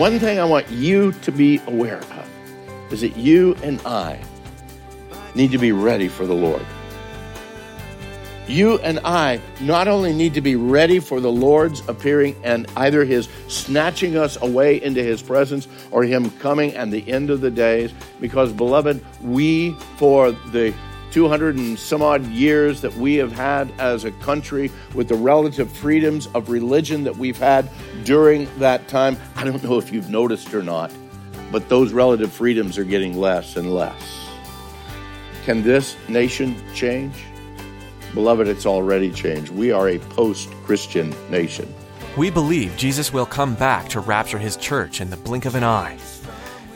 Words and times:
one 0.00 0.18
thing 0.18 0.40
I 0.40 0.46
want 0.46 0.66
you 0.70 1.12
to 1.12 1.30
be 1.30 1.60
aware 1.66 1.98
of 1.98 2.26
is 2.90 3.02
that 3.02 3.18
you 3.18 3.54
and 3.62 3.78
I 3.82 4.18
need 5.34 5.50
to 5.50 5.58
be 5.58 5.72
ready 5.72 6.08
for 6.08 6.24
the 6.24 6.32
Lord. 6.32 6.64
You 8.48 8.78
and 8.78 8.98
I 9.04 9.42
not 9.60 9.88
only 9.88 10.14
need 10.14 10.32
to 10.32 10.40
be 10.40 10.56
ready 10.56 11.00
for 11.00 11.20
the 11.20 11.30
Lord's 11.30 11.86
appearing 11.86 12.34
and 12.42 12.66
either 12.76 13.04
His 13.04 13.28
snatching 13.48 14.16
us 14.16 14.40
away 14.40 14.80
into 14.80 15.02
His 15.02 15.20
presence 15.20 15.68
or 15.90 16.02
Him 16.02 16.30
coming 16.38 16.74
and 16.74 16.90
the 16.90 17.06
end 17.06 17.28
of 17.28 17.42
the 17.42 17.50
days, 17.50 17.92
because, 18.22 18.54
beloved, 18.54 19.04
we, 19.20 19.72
for 19.98 20.32
the 20.32 20.72
200 21.10 21.56
and 21.56 21.78
some 21.78 22.02
odd 22.02 22.24
years 22.26 22.80
that 22.80 22.94
we 22.94 23.16
have 23.16 23.32
had 23.32 23.72
as 23.78 24.04
a 24.04 24.12
country 24.12 24.70
with 24.94 25.08
the 25.08 25.14
relative 25.14 25.70
freedoms 25.70 26.28
of 26.28 26.50
religion 26.50 27.04
that 27.04 27.16
we've 27.16 27.38
had 27.38 27.68
during 28.04 28.48
that 28.58 28.88
time, 28.88 29.16
I 29.36 29.44
don't 29.44 29.62
know 29.62 29.78
if 29.78 29.92
you've 29.92 30.10
noticed 30.10 30.54
or 30.54 30.62
not, 30.62 30.92
but 31.50 31.68
those 31.68 31.92
relative 31.92 32.32
freedoms 32.32 32.78
are 32.78 32.84
getting 32.84 33.18
less 33.18 33.56
and 33.56 33.74
less. 33.74 34.28
Can 35.44 35.62
this 35.62 35.96
nation 36.08 36.56
change? 36.74 37.24
Beloved, 38.14 38.48
it's 38.48 38.66
already 38.66 39.10
changed. 39.10 39.50
We 39.50 39.72
are 39.72 39.88
a 39.88 39.98
post 39.98 40.50
Christian 40.64 41.14
nation. 41.30 41.72
We 42.16 42.28
believe 42.28 42.76
Jesus 42.76 43.12
will 43.12 43.26
come 43.26 43.54
back 43.54 43.88
to 43.90 44.00
rapture 44.00 44.38
his 44.38 44.56
church 44.56 45.00
in 45.00 45.10
the 45.10 45.16
blink 45.16 45.44
of 45.44 45.54
an 45.54 45.62
eye. 45.62 45.96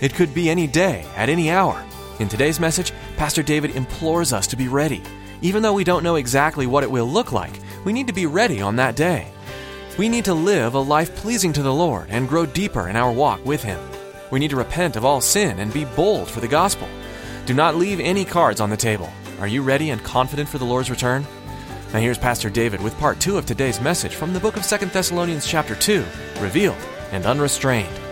It 0.00 0.14
could 0.14 0.32
be 0.32 0.48
any 0.48 0.66
day, 0.66 1.04
at 1.16 1.28
any 1.28 1.50
hour. 1.50 1.84
In 2.20 2.28
today's 2.28 2.60
message, 2.60 2.92
Pastor 3.16 3.42
David 3.42 3.76
implores 3.76 4.32
us 4.32 4.46
to 4.48 4.56
be 4.56 4.68
ready. 4.68 5.02
Even 5.40 5.62
though 5.62 5.72
we 5.72 5.84
don't 5.84 6.02
know 6.02 6.16
exactly 6.16 6.66
what 6.66 6.82
it 6.82 6.90
will 6.90 7.06
look 7.06 7.32
like, 7.32 7.60
we 7.84 7.92
need 7.92 8.06
to 8.06 8.12
be 8.12 8.26
ready 8.26 8.60
on 8.60 8.76
that 8.76 8.96
day. 8.96 9.30
We 9.98 10.08
need 10.08 10.24
to 10.24 10.34
live 10.34 10.74
a 10.74 10.80
life 10.80 11.14
pleasing 11.14 11.52
to 11.52 11.62
the 11.62 11.72
Lord 11.72 12.08
and 12.10 12.28
grow 12.28 12.46
deeper 12.46 12.88
in 12.88 12.96
our 12.96 13.12
walk 13.12 13.44
with 13.44 13.62
Him. 13.62 13.78
We 14.30 14.40
need 14.40 14.50
to 14.50 14.56
repent 14.56 14.96
of 14.96 15.04
all 15.04 15.20
sin 15.20 15.60
and 15.60 15.72
be 15.72 15.84
bold 15.84 16.28
for 16.28 16.40
the 16.40 16.48
gospel. 16.48 16.88
Do 17.46 17.54
not 17.54 17.76
leave 17.76 18.00
any 18.00 18.24
cards 18.24 18.60
on 18.60 18.70
the 18.70 18.76
table. 18.76 19.10
Are 19.38 19.46
you 19.46 19.62
ready 19.62 19.90
and 19.90 20.02
confident 20.02 20.48
for 20.48 20.58
the 20.58 20.64
Lord's 20.64 20.90
return? 20.90 21.24
Now 21.92 22.00
here's 22.00 22.18
Pastor 22.18 22.50
David 22.50 22.80
with 22.80 22.98
part 22.98 23.20
2 23.20 23.38
of 23.38 23.46
today's 23.46 23.80
message 23.80 24.16
from 24.16 24.32
the 24.32 24.40
book 24.40 24.56
of 24.56 24.66
2 24.66 24.86
Thessalonians 24.86 25.46
chapter 25.46 25.76
2, 25.76 26.04
Revealed 26.40 26.78
and 27.12 27.24
Unrestrained. 27.26 28.03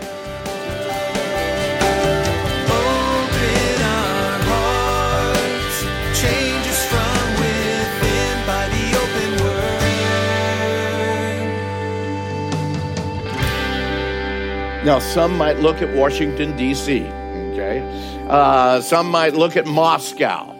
Now, 14.83 14.99
some 14.99 15.37
might 15.37 15.59
look 15.59 15.81
at 15.81 15.95
Washington, 15.95 16.57
D.C., 16.57 17.05
okay? 17.05 17.79
Uh, 18.27 18.81
some 18.81 19.09
might 19.09 19.33
look 19.33 19.55
at 19.55 19.65
Moscow. 19.65 20.53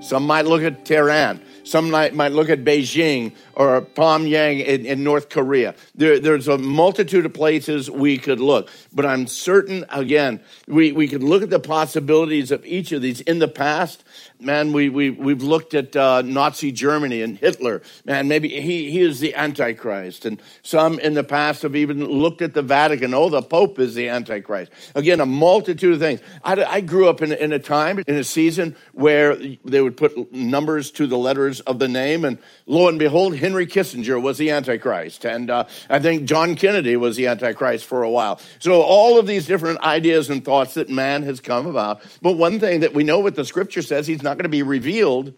Some 0.00 0.26
might 0.26 0.46
look 0.46 0.62
at 0.62 0.86
Tehran. 0.86 1.42
Some 1.62 1.90
might, 1.90 2.14
might 2.14 2.32
look 2.32 2.48
at 2.48 2.64
Beijing 2.64 3.32
or 3.56 3.80
Pyongyang 3.80 4.64
in, 4.64 4.84
in 4.84 5.02
North 5.02 5.30
Korea. 5.30 5.74
There, 5.94 6.20
there's 6.20 6.46
a 6.46 6.58
multitude 6.58 7.24
of 7.24 7.32
places 7.32 7.90
we 7.90 8.18
could 8.18 8.38
look. 8.38 8.68
But 8.92 9.06
I'm 9.06 9.26
certain, 9.26 9.86
again, 9.88 10.40
we, 10.68 10.92
we 10.92 11.08
could 11.08 11.22
look 11.22 11.42
at 11.42 11.48
the 11.48 11.58
possibilities 11.58 12.50
of 12.50 12.64
each 12.66 12.92
of 12.92 13.00
these. 13.00 13.22
In 13.22 13.38
the 13.38 13.48
past, 13.48 14.04
man, 14.38 14.72
we, 14.72 14.90
we, 14.90 15.08
we've 15.08 15.42
looked 15.42 15.72
at 15.72 15.96
uh, 15.96 16.20
Nazi 16.20 16.70
Germany 16.70 17.22
and 17.22 17.38
Hitler. 17.38 17.80
Man, 18.04 18.28
maybe 18.28 18.48
he, 18.60 18.90
he 18.90 19.00
is 19.00 19.20
the 19.20 19.34
Antichrist. 19.34 20.26
And 20.26 20.40
some 20.62 20.98
in 20.98 21.14
the 21.14 21.24
past 21.24 21.62
have 21.62 21.74
even 21.74 22.04
looked 22.04 22.42
at 22.42 22.52
the 22.52 22.62
Vatican. 22.62 23.14
Oh, 23.14 23.30
the 23.30 23.40
Pope 23.40 23.78
is 23.78 23.94
the 23.94 24.10
Antichrist. 24.10 24.70
Again, 24.94 25.20
a 25.20 25.26
multitude 25.26 25.94
of 25.94 25.98
things. 26.00 26.20
I, 26.44 26.62
I 26.62 26.80
grew 26.82 27.08
up 27.08 27.22
in, 27.22 27.32
in 27.32 27.52
a 27.52 27.58
time, 27.58 28.00
in 28.06 28.16
a 28.16 28.24
season 28.24 28.76
where 28.92 29.34
they 29.64 29.80
would 29.80 29.96
put 29.96 30.30
numbers 30.30 30.90
to 30.92 31.06
the 31.06 31.16
letters 31.16 31.60
of 31.60 31.78
the 31.78 31.88
name. 31.88 32.26
And 32.26 32.36
lo 32.66 32.88
and 32.88 32.98
behold, 32.98 33.34
Henry 33.46 33.68
Kissinger 33.68 34.20
was 34.20 34.38
the 34.38 34.50
Antichrist. 34.50 35.24
And 35.24 35.50
uh, 35.50 35.66
I 35.88 36.00
think 36.00 36.24
John 36.24 36.56
Kennedy 36.56 36.96
was 36.96 37.14
the 37.14 37.28
Antichrist 37.28 37.84
for 37.84 38.02
a 38.02 38.10
while. 38.10 38.40
So 38.58 38.82
all 38.82 39.20
of 39.20 39.28
these 39.28 39.46
different 39.46 39.78
ideas 39.82 40.30
and 40.30 40.44
thoughts 40.44 40.74
that 40.74 40.88
man 40.88 41.22
has 41.22 41.38
come 41.38 41.68
about. 41.68 42.02
But 42.20 42.32
one 42.32 42.58
thing 42.58 42.80
that 42.80 42.92
we 42.92 43.04
know 43.04 43.20
what 43.20 43.36
the 43.36 43.44
scripture 43.44 43.82
says, 43.82 44.08
he's 44.08 44.24
not 44.24 44.36
going 44.36 44.46
to 44.46 44.48
be 44.48 44.64
revealed 44.64 45.32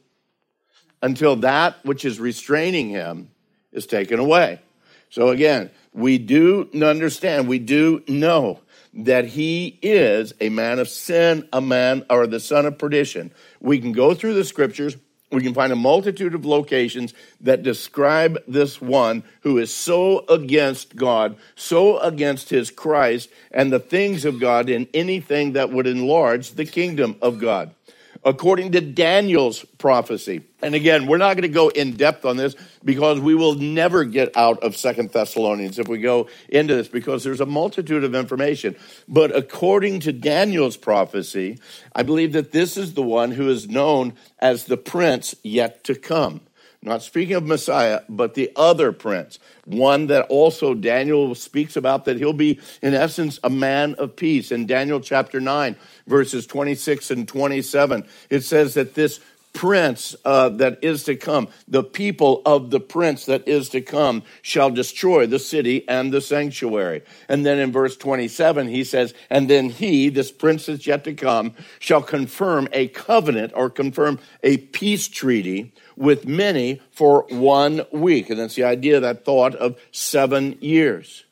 until 1.03 1.37
that 1.37 1.85
which 1.85 2.07
is 2.07 2.19
restraining 2.19 2.89
him 2.89 3.31
is 3.73 3.85
taken 3.85 4.19
away. 4.19 4.63
So 5.11 5.29
again, 5.29 5.71
we 5.93 6.17
do 6.17 6.67
understand, 6.83 7.47
we 7.47 7.59
do 7.59 8.03
know 8.09 8.61
that 8.95 9.27
he 9.27 9.79
is 9.83 10.33
a 10.41 10.49
man 10.49 10.79
of 10.79 10.89
sin, 10.89 11.47
a 11.53 11.61
man 11.61 12.07
or 12.09 12.27
the 12.27 12.41
son 12.41 12.65
of 12.65 12.79
perdition. 12.79 13.33
We 13.61 13.81
can 13.81 13.93
go 13.93 14.15
through 14.15 14.33
the 14.33 14.45
scriptures, 14.45 14.97
we 15.31 15.43
can 15.43 15.55
find 15.55 15.73
a 15.73 15.77
multitude 15.77 16.35
of 16.35 16.47
locations 16.47 17.13
that 17.41 17.63
describe 17.63 18.39
this 18.49 18.81
one 18.81 19.23
who 19.43 19.59
is 19.59 19.73
so 19.73 20.25
against 20.29 20.97
God, 20.97 21.37
so 21.55 21.99
against 21.99 22.51
his 22.51 22.71
Christ 22.71 23.29
and 23.51 23.73
the 23.73 23.81
things 23.81 24.25
of 24.25 24.41
God 24.41 24.71
in 24.71 24.89
anything 24.95 25.53
that 25.53 25.71
would 25.71 25.87
enlarge 25.87 26.53
the 26.53 26.65
kingdom 26.65 27.17
of 27.21 27.39
God 27.39 27.75
according 28.29 28.73
to 28.73 28.81
Daniel's 28.83 29.65
prophecy. 29.79 30.43
And 30.61 30.75
again, 30.75 31.07
we're 31.07 31.17
not 31.17 31.35
going 31.35 31.43
to 31.43 31.49
go 31.49 31.69
in 31.69 31.97
depth 31.97 32.27
on 32.27 32.37
this 32.37 32.55
because 32.85 33.21
we 33.21 33.35
will 33.35 33.55
never 33.55 34.05
get 34.05 34.37
out 34.37 34.63
of 34.63 34.77
Second 34.77 35.13
Thessalonians 35.13 35.79
if 35.79 35.89
we 35.89 35.99
go 35.99 36.29
into 36.49 36.75
this 36.75 36.89
because 36.89 37.25
there's 37.25 37.41
a 37.41 37.47
multitude 37.47 38.05
of 38.05 38.15
information. 38.15 38.77
But 39.09 39.35
according 39.35 40.01
to 40.01 40.13
Daniel's 40.13 40.77
prophecy, 40.77 41.59
I 41.95 42.03
believe 42.03 42.33
that 42.35 42.53
this 42.53 42.77
is 42.77 42.93
the 42.93 43.03
one 43.03 43.31
who 43.31 43.49
is 43.49 43.67
known 43.67 44.15
as 44.39 44.65
the 44.65 44.77
prince 44.77 45.35
yet 45.43 45.85
to 45.85 45.95
come. 45.95 46.43
Not 46.81 47.03
speaking 47.03 47.35
of 47.35 47.45
Messiah, 47.45 48.03
but 48.09 48.35
the 48.35 48.53
other 48.55 48.93
prince, 48.93 49.41
one 49.65 50.07
that 50.07 50.27
also 50.29 50.75
Daniel 50.75 51.35
speaks 51.35 51.77
about 51.77 52.05
that 52.05 52.19
he'll 52.19 52.33
be, 52.33 52.61
in 52.83 52.95
essence, 52.95 53.41
a 53.43 53.51
man 53.51 53.95
of 53.95 54.15
peace. 54.15 54.53
In 54.53 54.65
Daniel 54.67 55.01
chapter 55.01 55.41
9, 55.41 55.75
verses 56.07 56.47
26 56.47 57.11
and 57.11 57.27
27, 57.27 58.07
it 58.31 58.43
says 58.43 58.75
that 58.75 58.95
this 58.95 59.19
prince 59.59 60.15
uh, 60.25 60.49
that 60.51 60.79
is 60.83 61.03
to 61.03 61.17
come, 61.17 61.49
the 61.67 61.83
people 61.83 62.43
of 62.47 62.71
the 62.71 62.79
prince 62.79 63.27
that 63.27 63.49
is 63.49 63.69
to 63.69 63.81
come, 63.81 64.23
shall 64.41 64.71
destroy 64.71 65.27
the 65.27 65.41
city 65.41 65.85
and 65.89 66.13
the 66.13 66.21
sanctuary. 66.21 67.03
And 67.29 67.45
then 67.45 67.59
in 67.59 67.73
verse 67.73 67.97
27, 67.97 68.69
he 68.69 68.85
says, 68.85 69.15
And 69.29 69.51
then 69.51 69.69
he, 69.71 70.11
this 70.11 70.31
prince 70.31 70.67
that's 70.67 70.87
yet 70.87 71.03
to 71.03 71.13
come, 71.13 71.55
shall 71.81 72.03
confirm 72.03 72.69
a 72.73 72.87
covenant 72.87 73.53
or 73.57 73.69
confirm 73.69 74.21
a 74.45 74.59
peace 74.59 75.09
treaty 75.09 75.73
with 75.97 76.25
many 76.25 76.81
for 76.93 77.27
one 77.29 77.85
week. 77.91 78.31
And 78.31 78.39
that's 78.39 78.55
the 78.55 78.63
idea, 78.63 79.01
that 79.01 79.25
thought 79.25 79.57
of 79.57 79.77
seven 79.91 80.57
years. 80.61 81.25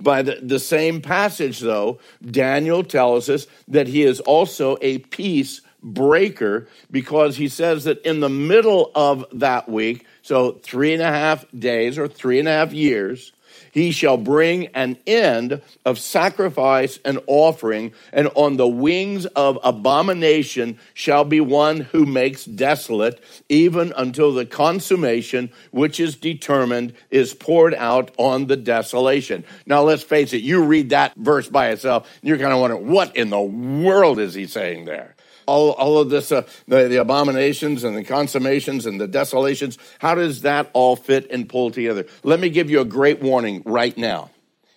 By 0.00 0.22
the, 0.22 0.38
the 0.40 0.60
same 0.60 1.00
passage, 1.00 1.58
though, 1.58 1.98
Daniel 2.24 2.84
tells 2.84 3.28
us 3.28 3.48
that 3.66 3.88
he 3.88 4.04
is 4.04 4.20
also 4.20 4.76
a 4.80 4.98
peace 4.98 5.62
breaker 5.82 6.68
because 6.90 7.36
he 7.36 7.48
says 7.48 7.84
that 7.84 8.00
in 8.02 8.20
the 8.20 8.28
middle 8.28 8.90
of 8.94 9.24
that 9.32 9.68
week, 9.68 10.06
so 10.22 10.52
three 10.52 10.92
and 10.92 11.02
a 11.02 11.06
half 11.06 11.44
days 11.56 11.98
or 11.98 12.08
three 12.08 12.38
and 12.38 12.48
a 12.48 12.52
half 12.52 12.72
years, 12.72 13.32
he 13.70 13.90
shall 13.90 14.18
bring 14.18 14.66
an 14.68 14.98
end 15.06 15.62
of 15.84 15.98
sacrifice 15.98 16.98
and 17.04 17.18
offering, 17.26 17.92
and 18.12 18.28
on 18.34 18.56
the 18.56 18.68
wings 18.68 19.24
of 19.26 19.58
abomination 19.62 20.78
shall 20.92 21.24
be 21.24 21.40
one 21.40 21.80
who 21.80 22.04
makes 22.04 22.44
desolate, 22.44 23.22
even 23.48 23.92
until 23.96 24.32
the 24.32 24.44
consummation 24.44 25.50
which 25.70 26.00
is 26.00 26.16
determined 26.16 26.92
is 27.10 27.32
poured 27.32 27.74
out 27.74 28.10
on 28.18 28.46
the 28.46 28.56
desolation. 28.56 29.42
Now, 29.64 29.82
let's 29.82 30.02
face 30.02 30.34
it, 30.34 30.42
you 30.42 30.62
read 30.64 30.90
that 30.90 31.14
verse 31.16 31.48
by 31.48 31.68
itself, 31.68 32.08
you're 32.22 32.38
kind 32.38 32.52
of 32.52 32.60
wondering, 32.60 32.88
what 32.88 33.16
in 33.16 33.30
the 33.30 33.40
world 33.40 34.18
is 34.18 34.34
he 34.34 34.46
saying 34.46 34.84
there? 34.84 35.14
All, 35.46 35.72
all 35.72 35.98
of 35.98 36.10
this, 36.10 36.32
uh, 36.32 36.42
the, 36.68 36.88
the 36.88 36.96
abominations 36.96 37.84
and 37.84 37.96
the 37.96 38.04
consummations 38.04 38.86
and 38.86 39.00
the 39.00 39.08
desolations, 39.08 39.78
how 39.98 40.14
does 40.14 40.42
that 40.42 40.70
all 40.72 40.96
fit 40.96 41.30
and 41.30 41.48
pull 41.48 41.70
together? 41.70 42.06
Let 42.22 42.40
me 42.40 42.50
give 42.50 42.70
you 42.70 42.80
a 42.80 42.84
great 42.84 43.20
warning 43.20 43.62
right 43.64 43.96
now. 43.96 44.30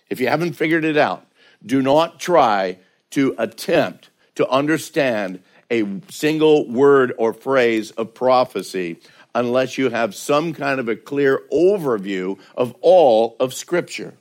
If 0.08 0.20
you 0.20 0.28
haven't 0.28 0.54
figured 0.54 0.84
it 0.84 0.96
out, 0.96 1.26
do 1.64 1.82
not 1.82 2.20
try 2.20 2.78
to 3.10 3.34
attempt 3.38 4.10
to 4.36 4.48
understand 4.48 5.42
a 5.70 5.84
single 6.10 6.70
word 6.70 7.12
or 7.18 7.32
phrase 7.32 7.90
of 7.92 8.14
prophecy 8.14 8.98
unless 9.34 9.76
you 9.76 9.90
have 9.90 10.14
some 10.14 10.54
kind 10.54 10.80
of 10.80 10.88
a 10.88 10.96
clear 10.96 11.42
overview 11.52 12.38
of 12.56 12.74
all 12.80 13.36
of 13.40 13.52
Scripture 13.52 14.14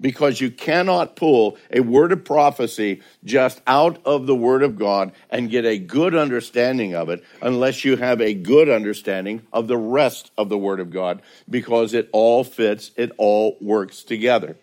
because 0.00 0.40
you 0.40 0.50
cannot 0.50 1.16
pull 1.16 1.56
a 1.70 1.80
word 1.80 2.12
of 2.12 2.24
prophecy 2.24 3.00
just 3.24 3.60
out 3.66 3.98
of 4.04 4.26
the 4.26 4.34
word 4.34 4.62
of 4.62 4.78
God 4.78 5.12
and 5.30 5.50
get 5.50 5.64
a 5.64 5.78
good 5.78 6.14
understanding 6.14 6.94
of 6.94 7.08
it 7.08 7.22
unless 7.40 7.84
you 7.84 7.96
have 7.96 8.20
a 8.20 8.34
good 8.34 8.68
understanding 8.68 9.42
of 9.52 9.68
the 9.68 9.76
rest 9.76 10.30
of 10.36 10.48
the 10.48 10.58
word 10.58 10.80
of 10.80 10.90
God 10.90 11.22
because 11.48 11.94
it 11.94 12.08
all 12.12 12.44
fits, 12.44 12.90
it 12.96 13.12
all 13.18 13.56
works 13.60 14.02
together. 14.02 14.56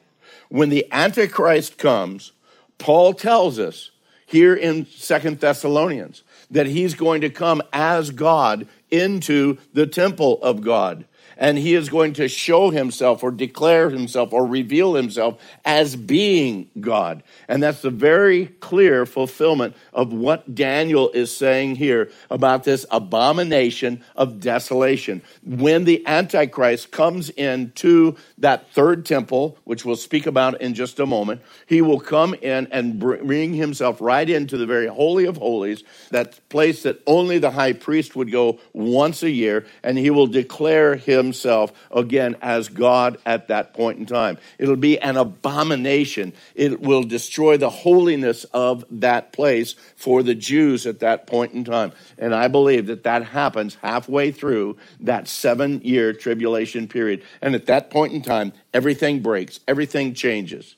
When 0.50 0.69
the 0.69 0.86
Antichrist 0.92 1.77
comes, 1.77 2.34
Paul 2.77 3.13
tells 3.13 3.60
us 3.60 3.92
here 4.25 4.56
in 4.56 4.86
Second 4.86 5.39
Thessalonians 5.39 6.24
that 6.50 6.68
he's 6.68 6.94
going 6.94 7.22
to 7.22 7.30
come 7.30 7.62
as 7.72 8.12
God 8.12 8.68
into 8.89 9.57
the 9.74 9.88
temple 9.88 10.42
of 10.42 10.62
God 10.62 11.06
and 11.41 11.57
he 11.57 11.73
is 11.73 11.89
going 11.89 12.13
to 12.13 12.29
show 12.29 12.69
himself 12.69 13.23
or 13.23 13.31
declare 13.31 13.89
himself 13.89 14.31
or 14.31 14.45
reveal 14.45 14.93
himself 14.93 15.41
as 15.65 15.95
being 15.95 16.69
God. 16.79 17.23
And 17.47 17.63
that's 17.63 17.81
the 17.81 17.89
very 17.89 18.45
clear 18.45 19.07
fulfillment 19.07 19.75
of 19.91 20.13
what 20.13 20.53
Daniel 20.53 21.09
is 21.09 21.35
saying 21.35 21.77
here 21.77 22.11
about 22.29 22.63
this 22.63 22.85
abomination 22.91 24.03
of 24.15 24.39
desolation. 24.39 25.23
When 25.43 25.83
the 25.85 26.05
Antichrist 26.05 26.91
comes 26.91 27.31
into 27.31 28.15
that 28.38 28.71
third 28.71 29.03
temple, 29.03 29.57
which 29.63 29.83
we'll 29.83 29.95
speak 29.95 30.27
about 30.27 30.61
in 30.61 30.75
just 30.75 30.99
a 30.99 31.07
moment, 31.07 31.41
he 31.65 31.81
will 31.81 31.99
come 31.99 32.35
in 32.35 32.67
and 32.67 32.99
bring 32.99 33.55
himself 33.55 33.99
right 33.99 34.29
into 34.29 34.57
the 34.57 34.67
very 34.67 34.88
Holy 34.88 35.25
of 35.25 35.38
Holies, 35.38 35.83
that 36.11 36.39
place 36.49 36.83
that 36.83 37.01
only 37.07 37.39
the 37.39 37.49
high 37.49 37.73
priest 37.73 38.15
would 38.15 38.31
go 38.31 38.59
once 38.73 39.23
a 39.23 39.31
year, 39.31 39.65
and 39.81 39.97
he 39.97 40.11
will 40.11 40.27
declare 40.27 40.95
him 40.95 41.31
himself 41.31 41.72
again 41.92 42.36
as 42.42 42.68
God 42.68 43.18
at 43.25 43.48
that 43.48 43.74
point 43.74 44.00
in 44.00 44.06
time. 44.06 44.38
It'll 44.57 44.75
be 44.75 45.00
an 45.00 45.16
abomination. 45.16 46.33
It 46.56 46.81
will 46.81 47.04
destroy 47.04 47.56
the 47.56 47.69
holiness 47.69 48.44
of 48.54 48.83
that 48.92 49.31
place 49.31 49.75
for 49.95 50.24
the 50.24 50.36
Jews 50.36 50.86
at 50.86 51.00
that 51.00 51.28
point 51.28 51.54
in 51.54 51.63
time. 51.63 51.94
And 52.18 52.36
I 52.36 52.50
believe 52.50 52.88
that 52.88 53.04
that 53.04 53.24
happens 53.24 53.75
halfway 53.75 54.31
through 54.31 54.75
that 55.00 55.30
seven 55.30 55.80
year 55.83 56.12
tribulation 56.12 56.89
period. 56.89 57.24
And 57.42 57.56
at 57.56 57.68
that 57.68 57.89
point 57.89 58.12
in 58.12 58.22
time, 58.22 58.51
everything 58.74 59.22
breaks, 59.22 59.62
everything 59.68 60.13
changes 60.13 60.75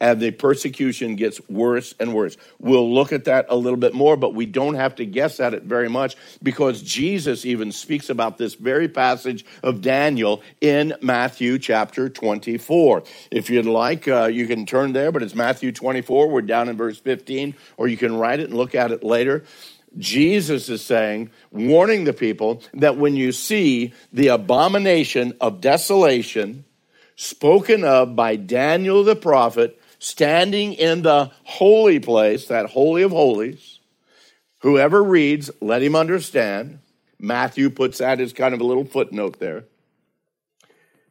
and 0.00 0.20
the 0.20 0.30
persecution 0.30 1.16
gets 1.16 1.40
worse 1.48 1.94
and 1.98 2.14
worse. 2.14 2.36
We'll 2.58 2.92
look 2.92 3.12
at 3.12 3.24
that 3.24 3.46
a 3.48 3.56
little 3.56 3.78
bit 3.78 3.94
more, 3.94 4.16
but 4.16 4.34
we 4.34 4.44
don't 4.44 4.74
have 4.74 4.94
to 4.96 5.06
guess 5.06 5.40
at 5.40 5.54
it 5.54 5.62
very 5.62 5.88
much 5.88 6.16
because 6.42 6.82
Jesus 6.82 7.46
even 7.46 7.72
speaks 7.72 8.10
about 8.10 8.36
this 8.36 8.54
very 8.54 8.88
passage 8.88 9.44
of 9.62 9.80
Daniel 9.80 10.42
in 10.60 10.94
Matthew 11.00 11.58
chapter 11.58 12.08
24. 12.08 13.04
If 13.30 13.48
you'd 13.48 13.66
like, 13.66 14.06
uh, 14.06 14.26
you 14.26 14.46
can 14.46 14.66
turn 14.66 14.92
there, 14.92 15.10
but 15.10 15.22
it's 15.22 15.34
Matthew 15.34 15.72
24. 15.72 16.28
We're 16.28 16.42
down 16.42 16.68
in 16.68 16.76
verse 16.76 16.98
15, 16.98 17.54
or 17.78 17.88
you 17.88 17.96
can 17.96 18.16
write 18.16 18.40
it 18.40 18.48
and 18.50 18.54
look 18.56 18.74
at 18.74 18.92
it 18.92 19.02
later. 19.02 19.44
Jesus 19.96 20.68
is 20.68 20.84
saying, 20.84 21.30
warning 21.50 22.04
the 22.04 22.12
people 22.12 22.62
that 22.74 22.98
when 22.98 23.16
you 23.16 23.32
see 23.32 23.94
the 24.12 24.28
abomination 24.28 25.32
of 25.40 25.62
desolation 25.62 26.66
spoken 27.16 27.82
of 27.82 28.14
by 28.14 28.36
Daniel 28.36 29.02
the 29.04 29.16
prophet, 29.16 29.80
standing 29.98 30.74
in 30.74 31.02
the 31.02 31.30
holy 31.44 32.00
place, 32.00 32.46
that 32.48 32.70
holy 32.70 33.02
of 33.02 33.10
holies. 33.10 33.80
Whoever 34.60 35.02
reads, 35.02 35.50
let 35.60 35.82
him 35.82 35.94
understand. 35.94 36.80
Matthew 37.18 37.70
puts 37.70 37.98
that 37.98 38.20
as 38.20 38.32
kind 38.32 38.54
of 38.54 38.60
a 38.60 38.64
little 38.64 38.84
footnote 38.84 39.38
there. 39.38 39.64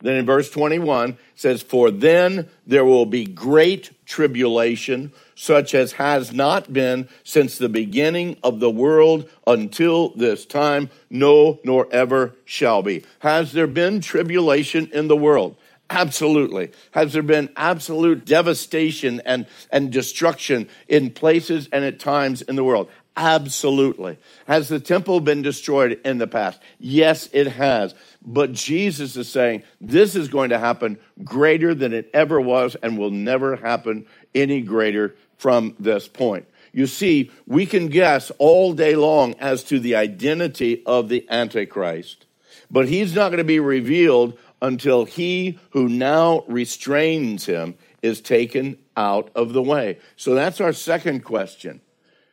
Then 0.01 0.17
in 0.17 0.25
verse 0.25 0.49
21 0.51 1.17
says, 1.35 1.61
For 1.61 1.89
then 1.89 2.49
there 2.67 2.85
will 2.85 3.05
be 3.05 3.25
great 3.25 3.91
tribulation, 4.05 5.11
such 5.35 5.73
as 5.73 5.93
has 5.93 6.33
not 6.33 6.71
been 6.71 7.07
since 7.23 7.57
the 7.57 7.69
beginning 7.69 8.38
of 8.43 8.59
the 8.59 8.69
world 8.69 9.29
until 9.47 10.09
this 10.09 10.45
time, 10.45 10.89
no, 11.09 11.59
nor 11.63 11.88
ever 11.91 12.35
shall 12.43 12.83
be. 12.83 13.03
Has 13.19 13.53
there 13.53 13.67
been 13.67 14.01
tribulation 14.01 14.89
in 14.93 15.07
the 15.07 15.17
world? 15.17 15.55
Absolutely. 15.89 16.71
Has 16.91 17.13
there 17.13 17.21
been 17.21 17.49
absolute 17.55 18.25
devastation 18.25 19.21
and, 19.25 19.45
and 19.71 19.91
destruction 19.91 20.67
in 20.87 21.11
places 21.11 21.69
and 21.71 21.85
at 21.85 21.99
times 21.99 22.41
in 22.41 22.55
the 22.55 22.63
world? 22.63 22.89
Absolutely. 23.17 24.17
Has 24.45 24.67
the 24.67 24.79
temple 24.79 25.21
been 25.21 25.41
destroyed 25.41 26.01
in 26.03 26.17
the 26.17 26.27
past? 26.27 26.59
Yes, 26.79 27.29
it 27.31 27.47
has. 27.47 27.95
But 28.25 28.51
Jesus 28.51 29.15
is 29.15 29.29
saying 29.31 29.63
this 29.79 30.15
is 30.15 30.27
going 30.27 30.49
to 30.49 30.59
happen 30.59 30.97
greater 31.23 31.73
than 31.73 31.93
it 31.93 32.09
ever 32.13 32.41
was 32.41 32.75
and 32.75 32.97
will 32.97 33.11
never 33.11 33.55
happen 33.55 34.05
any 34.33 34.61
greater 34.61 35.15
from 35.38 35.75
this 35.79 36.07
point. 36.07 36.45
You 36.73 36.88
see, 36.88 37.31
we 37.47 37.65
can 37.65 37.88
guess 37.88 38.31
all 38.38 38.73
day 38.73 38.97
long 38.97 39.35
as 39.35 39.63
to 39.65 39.79
the 39.79 39.95
identity 39.95 40.83
of 40.85 41.07
the 41.07 41.25
Antichrist, 41.29 42.25
but 42.69 42.89
he's 42.89 43.15
not 43.15 43.29
going 43.29 43.38
to 43.38 43.45
be 43.45 43.61
revealed 43.61 44.38
until 44.61 45.05
he 45.05 45.59
who 45.71 45.87
now 45.89 46.43
restrains 46.47 47.45
him 47.45 47.75
is 48.01 48.21
taken 48.21 48.77
out 48.95 49.29
of 49.35 49.53
the 49.53 49.61
way. 49.61 49.99
So 50.15 50.35
that's 50.35 50.61
our 50.61 50.73
second 50.73 51.23
question. 51.23 51.81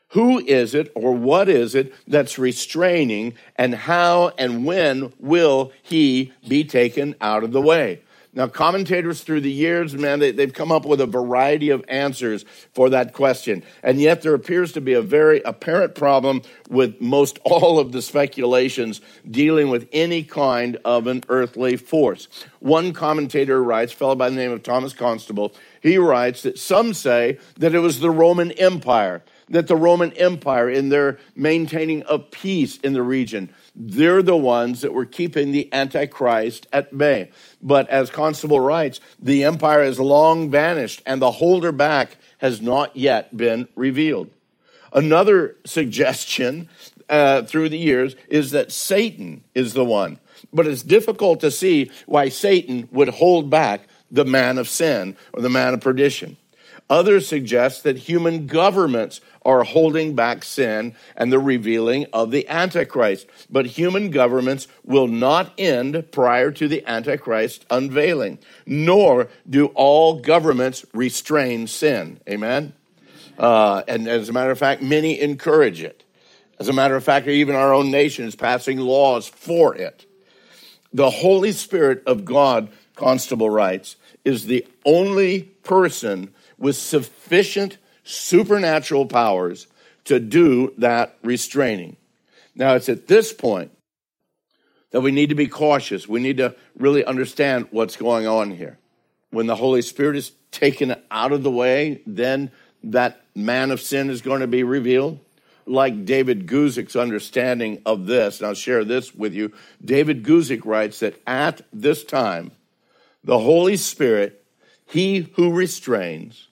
Who 0.08 0.40
is 0.40 0.74
it 0.74 0.92
or 0.94 1.12
what 1.12 1.48
is 1.48 1.74
it 1.74 1.94
that's 2.06 2.38
restraining, 2.38 3.34
and 3.56 3.74
how 3.74 4.32
and 4.36 4.66
when 4.66 5.12
will 5.18 5.72
he 5.82 6.32
be 6.46 6.64
taken 6.64 7.14
out 7.20 7.44
of 7.44 7.52
the 7.52 7.62
way? 7.62 8.02
Now, 8.34 8.46
commentators 8.46 9.20
through 9.20 9.42
the 9.42 9.50
years, 9.50 9.94
man, 9.94 10.18
they, 10.18 10.32
have 10.32 10.54
come 10.54 10.72
up 10.72 10.86
with 10.86 11.02
a 11.02 11.06
variety 11.06 11.68
of 11.68 11.84
answers 11.86 12.46
for 12.72 12.88
that 12.88 13.12
question. 13.12 13.62
And 13.82 14.00
yet, 14.00 14.22
there 14.22 14.32
appears 14.32 14.72
to 14.72 14.80
be 14.80 14.94
a 14.94 15.02
very 15.02 15.42
apparent 15.42 15.94
problem 15.94 16.40
with 16.70 16.98
most 16.98 17.38
all 17.44 17.78
of 17.78 17.92
the 17.92 18.00
speculations 18.00 19.02
dealing 19.30 19.68
with 19.68 19.86
any 19.92 20.22
kind 20.22 20.78
of 20.82 21.08
an 21.08 21.24
earthly 21.28 21.76
force. 21.76 22.28
One 22.60 22.94
commentator 22.94 23.62
writes, 23.62 23.92
fellow 23.92 24.14
by 24.14 24.30
the 24.30 24.36
name 24.36 24.52
of 24.52 24.62
Thomas 24.62 24.94
Constable, 24.94 25.54
he 25.82 25.98
writes 25.98 26.42
that 26.42 26.58
some 26.58 26.94
say 26.94 27.38
that 27.58 27.74
it 27.74 27.80
was 27.80 28.00
the 28.00 28.10
Roman 28.10 28.52
Empire 28.52 29.22
that 29.52 29.66
the 29.66 29.76
Roman 29.76 30.12
Empire, 30.14 30.70
in 30.70 30.88
their 30.88 31.18
maintaining 31.36 32.02
of 32.04 32.30
peace 32.30 32.78
in 32.78 32.94
the 32.94 33.02
region, 33.02 33.52
they're 33.74 34.22
the 34.22 34.36
ones 34.36 34.82
that 34.82 34.92
were 34.92 35.06
keeping 35.06 35.52
the 35.52 35.72
Antichrist 35.72 36.66
at 36.72 36.96
bay. 36.96 37.30
But 37.62 37.88
as 37.88 38.10
Constable 38.10 38.60
writes, 38.60 39.00
the 39.18 39.44
empire 39.44 39.82
has 39.82 39.98
long 39.98 40.50
vanished 40.50 41.02
and 41.06 41.22
the 41.22 41.32
holder 41.32 41.72
back 41.72 42.16
has 42.38 42.60
not 42.60 42.94
yet 42.96 43.36
been 43.36 43.68
revealed. 43.74 44.30
Another 44.92 45.56
suggestion 45.64 46.68
uh, 47.08 47.42
through 47.42 47.70
the 47.70 47.78
years 47.78 48.14
is 48.28 48.50
that 48.50 48.72
Satan 48.72 49.42
is 49.54 49.72
the 49.72 49.84
one. 49.84 50.18
But 50.52 50.66
it's 50.66 50.82
difficult 50.82 51.40
to 51.40 51.50
see 51.50 51.90
why 52.06 52.28
Satan 52.28 52.88
would 52.90 53.08
hold 53.08 53.48
back 53.48 53.86
the 54.10 54.24
man 54.24 54.58
of 54.58 54.68
sin 54.68 55.16
or 55.32 55.40
the 55.40 55.48
man 55.48 55.72
of 55.72 55.80
perdition. 55.80 56.36
Others 56.92 57.26
suggest 57.26 57.84
that 57.84 57.96
human 57.96 58.46
governments 58.46 59.22
are 59.46 59.64
holding 59.64 60.14
back 60.14 60.44
sin 60.44 60.94
and 61.16 61.32
the 61.32 61.38
revealing 61.38 62.04
of 62.12 62.30
the 62.30 62.46
Antichrist. 62.50 63.26
But 63.48 63.64
human 63.64 64.10
governments 64.10 64.68
will 64.84 65.08
not 65.08 65.54
end 65.56 66.12
prior 66.12 66.50
to 66.50 66.68
the 66.68 66.84
Antichrist 66.86 67.64
unveiling, 67.70 68.40
nor 68.66 69.28
do 69.48 69.68
all 69.68 70.20
governments 70.20 70.84
restrain 70.92 71.66
sin. 71.66 72.20
Amen? 72.28 72.74
Uh, 73.38 73.82
and 73.88 74.06
as 74.06 74.28
a 74.28 74.34
matter 74.34 74.50
of 74.50 74.58
fact, 74.58 74.82
many 74.82 75.18
encourage 75.18 75.80
it. 75.82 76.04
As 76.60 76.68
a 76.68 76.74
matter 76.74 76.94
of 76.94 77.02
fact, 77.02 77.26
even 77.26 77.54
our 77.54 77.72
own 77.72 77.90
nation 77.90 78.26
is 78.26 78.36
passing 78.36 78.78
laws 78.78 79.26
for 79.26 79.74
it. 79.74 80.04
The 80.92 81.08
Holy 81.08 81.52
Spirit 81.52 82.02
of 82.06 82.26
God, 82.26 82.68
Constable 82.96 83.48
writes, 83.48 83.96
is 84.26 84.44
the 84.44 84.66
only 84.84 85.44
person 85.64 86.34
with 86.62 86.76
sufficient 86.76 87.76
supernatural 88.04 89.04
powers 89.04 89.66
to 90.04 90.20
do 90.20 90.72
that 90.78 91.18
restraining. 91.24 91.96
Now, 92.54 92.74
it's 92.74 92.88
at 92.88 93.08
this 93.08 93.32
point 93.32 93.72
that 94.92 95.00
we 95.00 95.10
need 95.10 95.30
to 95.30 95.34
be 95.34 95.48
cautious. 95.48 96.06
We 96.06 96.20
need 96.20 96.36
to 96.36 96.54
really 96.78 97.04
understand 97.04 97.66
what's 97.72 97.96
going 97.96 98.28
on 98.28 98.52
here. 98.52 98.78
When 99.30 99.48
the 99.48 99.56
Holy 99.56 99.82
Spirit 99.82 100.16
is 100.16 100.30
taken 100.52 100.94
out 101.10 101.32
of 101.32 101.42
the 101.42 101.50
way, 101.50 102.00
then 102.06 102.52
that 102.84 103.20
man 103.34 103.72
of 103.72 103.80
sin 103.80 104.08
is 104.08 104.22
going 104.22 104.40
to 104.40 104.46
be 104.46 104.62
revealed. 104.62 105.18
like 105.66 106.04
David 106.04 106.46
Guzik's 106.46 106.96
understanding 106.96 107.82
of 107.86 108.06
this, 108.06 108.38
and 108.38 108.46
I'll 108.46 108.54
share 108.54 108.84
this 108.84 109.14
with 109.14 109.34
you. 109.34 109.52
David 109.84 110.24
Guzik 110.24 110.64
writes 110.64 111.00
that 111.00 111.20
at 111.26 111.62
this 111.72 112.04
time, 112.04 112.52
the 113.24 113.38
Holy 113.38 113.76
Spirit, 113.76 114.44
he 114.86 115.30
who 115.34 115.52
restrains, 115.52 116.48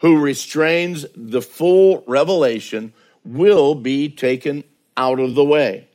who 0.00 0.20
restrains 0.20 1.06
the 1.14 1.42
full 1.42 2.04
revelation, 2.06 2.92
will 3.24 3.74
be 3.74 4.08
taken 4.08 4.64
out 4.96 5.20
of 5.20 5.34
the 5.34 5.44
way. 5.44 5.88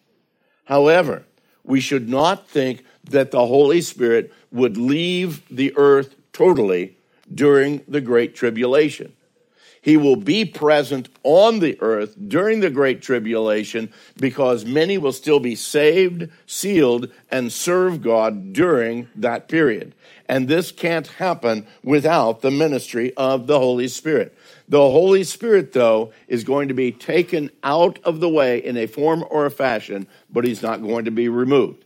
However, 0.65 1.25
we 1.63 1.79
should 1.79 2.07
not 2.07 2.47
think 2.47 2.83
that 3.09 3.31
the 3.31 3.45
Holy 3.45 3.81
Spirit 3.81 4.31
would 4.51 4.77
leave 4.77 5.43
the 5.49 5.75
earth 5.75 6.15
totally 6.33 6.97
during 7.33 7.81
the 7.87 8.01
Great 8.01 8.35
Tribulation. 8.35 9.13
He 9.81 9.97
will 9.97 10.15
be 10.15 10.45
present 10.45 11.09
on 11.21 11.59
the 11.59 11.79
earth 11.79 12.15
during 12.27 12.59
the 12.59 12.71
Great 12.71 13.03
Tribulation 13.03 13.93
because 14.17 14.65
many 14.65 14.97
will 14.97 15.11
still 15.11 15.39
be 15.39 15.55
saved, 15.55 16.27
sealed, 16.47 17.11
and 17.29 17.53
serve 17.53 18.01
God 18.01 18.51
during 18.51 19.07
that 19.15 19.47
period. 19.47 19.93
And 20.27 20.47
this 20.47 20.71
can't 20.71 21.07
happen 21.07 21.67
without 21.83 22.41
the 22.41 22.51
ministry 22.51 23.13
of 23.15 23.47
the 23.47 23.59
Holy 23.59 23.87
Spirit. 23.87 24.35
The 24.67 24.79
Holy 24.79 25.23
Spirit, 25.23 25.73
though, 25.73 26.13
is 26.27 26.43
going 26.43 26.69
to 26.69 26.73
be 26.73 26.91
taken 26.91 27.51
out 27.63 27.99
of 28.03 28.19
the 28.19 28.29
way 28.29 28.57
in 28.57 28.77
a 28.77 28.87
form 28.87 29.23
or 29.29 29.45
a 29.45 29.51
fashion, 29.51 30.07
but 30.31 30.43
he's 30.43 30.63
not 30.63 30.81
going 30.81 31.05
to 31.05 31.11
be 31.11 31.29
removed. 31.29 31.85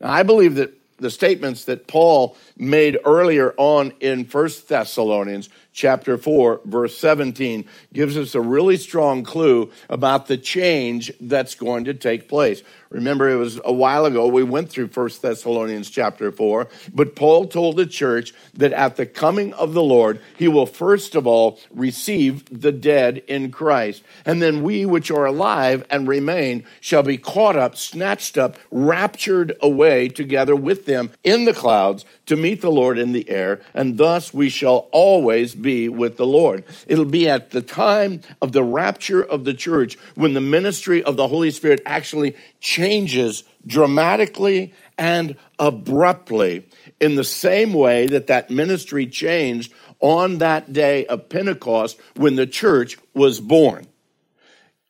Now, 0.00 0.10
I 0.10 0.22
believe 0.22 0.56
that 0.56 0.74
the 0.98 1.10
statements 1.10 1.64
that 1.64 1.86
Paul 1.86 2.36
made 2.58 2.98
earlier 3.06 3.54
on 3.56 3.92
in 4.00 4.26
First 4.26 4.68
Thessalonians 4.68 5.48
chapter 5.72 6.18
4 6.18 6.62
verse 6.64 6.96
17 6.98 7.64
gives 7.92 8.16
us 8.16 8.34
a 8.34 8.40
really 8.40 8.76
strong 8.76 9.22
clue 9.22 9.70
about 9.88 10.26
the 10.26 10.36
change 10.36 11.12
that's 11.20 11.54
going 11.54 11.84
to 11.84 11.94
take 11.94 12.28
place. 12.28 12.62
Remember 12.90 13.30
it 13.30 13.36
was 13.36 13.60
a 13.64 13.72
while 13.72 14.04
ago 14.04 14.26
we 14.26 14.42
went 14.42 14.68
through 14.68 14.88
First 14.88 15.22
Thessalonians 15.22 15.90
chapter 15.90 16.32
4, 16.32 16.68
but 16.92 17.14
Paul 17.14 17.46
told 17.46 17.76
the 17.76 17.86
church 17.86 18.34
that 18.54 18.72
at 18.72 18.96
the 18.96 19.06
coming 19.06 19.52
of 19.54 19.74
the 19.74 19.82
Lord 19.82 20.20
he 20.36 20.48
will 20.48 20.66
first 20.66 21.14
of 21.14 21.24
all 21.24 21.60
receive 21.70 22.44
the 22.60 22.72
dead 22.72 23.18
in 23.28 23.52
Christ, 23.52 24.02
and 24.26 24.42
then 24.42 24.64
we 24.64 24.84
which 24.84 25.10
are 25.10 25.24
alive 25.24 25.86
and 25.88 26.08
remain 26.08 26.64
shall 26.80 27.04
be 27.04 27.16
caught 27.16 27.56
up, 27.56 27.76
snatched 27.76 28.36
up, 28.36 28.58
raptured 28.72 29.56
away 29.60 30.08
together 30.08 30.56
with 30.56 30.86
them 30.86 31.10
in 31.22 31.44
the 31.44 31.54
clouds 31.54 32.04
to 32.26 32.34
meet 32.34 32.60
the 32.60 32.72
Lord 32.72 32.98
in 32.98 33.12
the 33.12 33.28
air, 33.30 33.60
and 33.72 33.98
thus 33.98 34.34
we 34.34 34.48
shall 34.48 34.88
always 34.90 35.54
be 35.60 35.88
with 35.88 36.16
the 36.16 36.26
Lord. 36.26 36.64
It'll 36.86 37.04
be 37.04 37.28
at 37.28 37.50
the 37.50 37.62
time 37.62 38.20
of 38.40 38.52
the 38.52 38.62
rapture 38.62 39.22
of 39.22 39.44
the 39.44 39.54
church 39.54 39.96
when 40.14 40.34
the 40.34 40.40
ministry 40.40 41.02
of 41.02 41.16
the 41.16 41.28
Holy 41.28 41.50
Spirit 41.50 41.82
actually 41.86 42.36
changes 42.60 43.44
dramatically 43.66 44.72
and 44.98 45.36
abruptly 45.58 46.66
in 47.00 47.14
the 47.14 47.24
same 47.24 47.72
way 47.72 48.06
that 48.06 48.26
that 48.28 48.50
ministry 48.50 49.06
changed 49.06 49.72
on 50.00 50.38
that 50.38 50.72
day 50.72 51.06
of 51.06 51.28
Pentecost 51.28 51.98
when 52.16 52.36
the 52.36 52.46
church 52.46 52.98
was 53.14 53.40
born. 53.40 53.86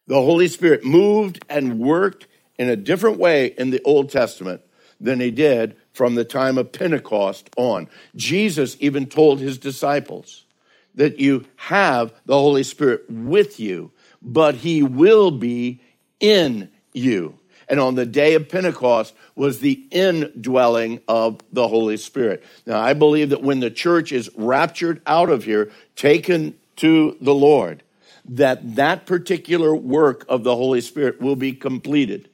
The 0.06 0.14
Holy 0.14 0.48
Spirit 0.48 0.84
moved 0.84 1.44
and 1.48 1.78
worked 1.78 2.26
in 2.58 2.68
a 2.68 2.76
different 2.76 3.18
way 3.18 3.46
in 3.46 3.70
the 3.70 3.82
Old 3.84 4.10
Testament 4.10 4.62
than 5.00 5.20
he 5.20 5.30
did 5.30 5.76
from 5.92 6.14
the 6.14 6.24
time 6.24 6.58
of 6.58 6.72
Pentecost 6.72 7.48
on. 7.56 7.88
Jesus 8.14 8.76
even 8.80 9.06
told 9.06 9.40
his 9.40 9.58
disciples 9.58 10.44
that 10.94 11.18
you 11.18 11.46
have 11.56 12.12
the 12.26 12.34
Holy 12.34 12.62
Spirit 12.62 13.04
with 13.08 13.60
you, 13.60 13.90
but 14.22 14.56
he 14.56 14.82
will 14.82 15.30
be 15.30 15.80
in 16.18 16.70
you. 16.92 17.38
And 17.68 17.78
on 17.78 17.94
the 17.94 18.06
day 18.06 18.34
of 18.34 18.48
Pentecost 18.48 19.14
was 19.36 19.60
the 19.60 19.86
indwelling 19.92 21.00
of 21.06 21.40
the 21.52 21.68
Holy 21.68 21.96
Spirit. 21.96 22.42
Now, 22.66 22.80
I 22.80 22.94
believe 22.94 23.30
that 23.30 23.42
when 23.42 23.60
the 23.60 23.70
church 23.70 24.10
is 24.10 24.28
raptured 24.34 25.00
out 25.06 25.30
of 25.30 25.44
here, 25.44 25.70
taken 25.94 26.58
to 26.76 27.16
the 27.20 27.34
Lord, 27.34 27.82
that 28.24 28.76
that 28.76 29.06
particular 29.06 29.74
work 29.74 30.24
of 30.28 30.44
the 30.44 30.56
Holy 30.56 30.80
Spirit 30.80 31.20
will 31.20 31.36
be 31.36 31.52
completed. 31.52 32.29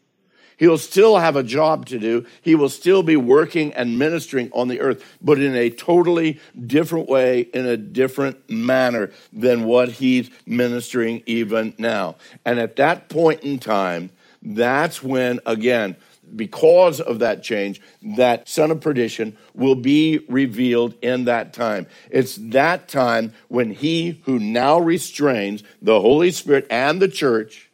He'll 0.56 0.78
still 0.78 1.18
have 1.18 1.36
a 1.36 1.42
job 1.42 1.86
to 1.86 1.98
do. 1.98 2.26
He 2.40 2.54
will 2.54 2.68
still 2.68 3.02
be 3.02 3.16
working 3.16 3.74
and 3.74 3.98
ministering 3.98 4.50
on 4.52 4.68
the 4.68 4.80
earth, 4.80 5.04
but 5.20 5.38
in 5.40 5.54
a 5.54 5.70
totally 5.70 6.40
different 6.66 7.08
way, 7.08 7.40
in 7.40 7.66
a 7.66 7.76
different 7.76 8.48
manner 8.48 9.10
than 9.32 9.64
what 9.64 9.90
he's 9.90 10.30
ministering 10.46 11.22
even 11.26 11.74
now. 11.78 12.16
And 12.44 12.58
at 12.58 12.76
that 12.76 13.08
point 13.08 13.42
in 13.42 13.58
time, 13.58 14.10
that's 14.42 15.02
when, 15.02 15.40
again, 15.44 15.96
because 16.34 17.00
of 17.00 17.20
that 17.20 17.42
change, 17.42 17.80
that 18.16 18.48
son 18.48 18.70
of 18.70 18.80
perdition 18.80 19.36
will 19.54 19.74
be 19.74 20.18
revealed 20.28 20.94
in 21.02 21.24
that 21.26 21.52
time. 21.52 21.86
It's 22.10 22.36
that 22.36 22.88
time 22.88 23.32
when 23.48 23.70
he 23.70 24.22
who 24.24 24.38
now 24.38 24.78
restrains 24.78 25.62
the 25.80 26.00
Holy 26.00 26.30
Spirit 26.30 26.66
and 26.70 27.00
the 27.00 27.08
church 27.08 27.65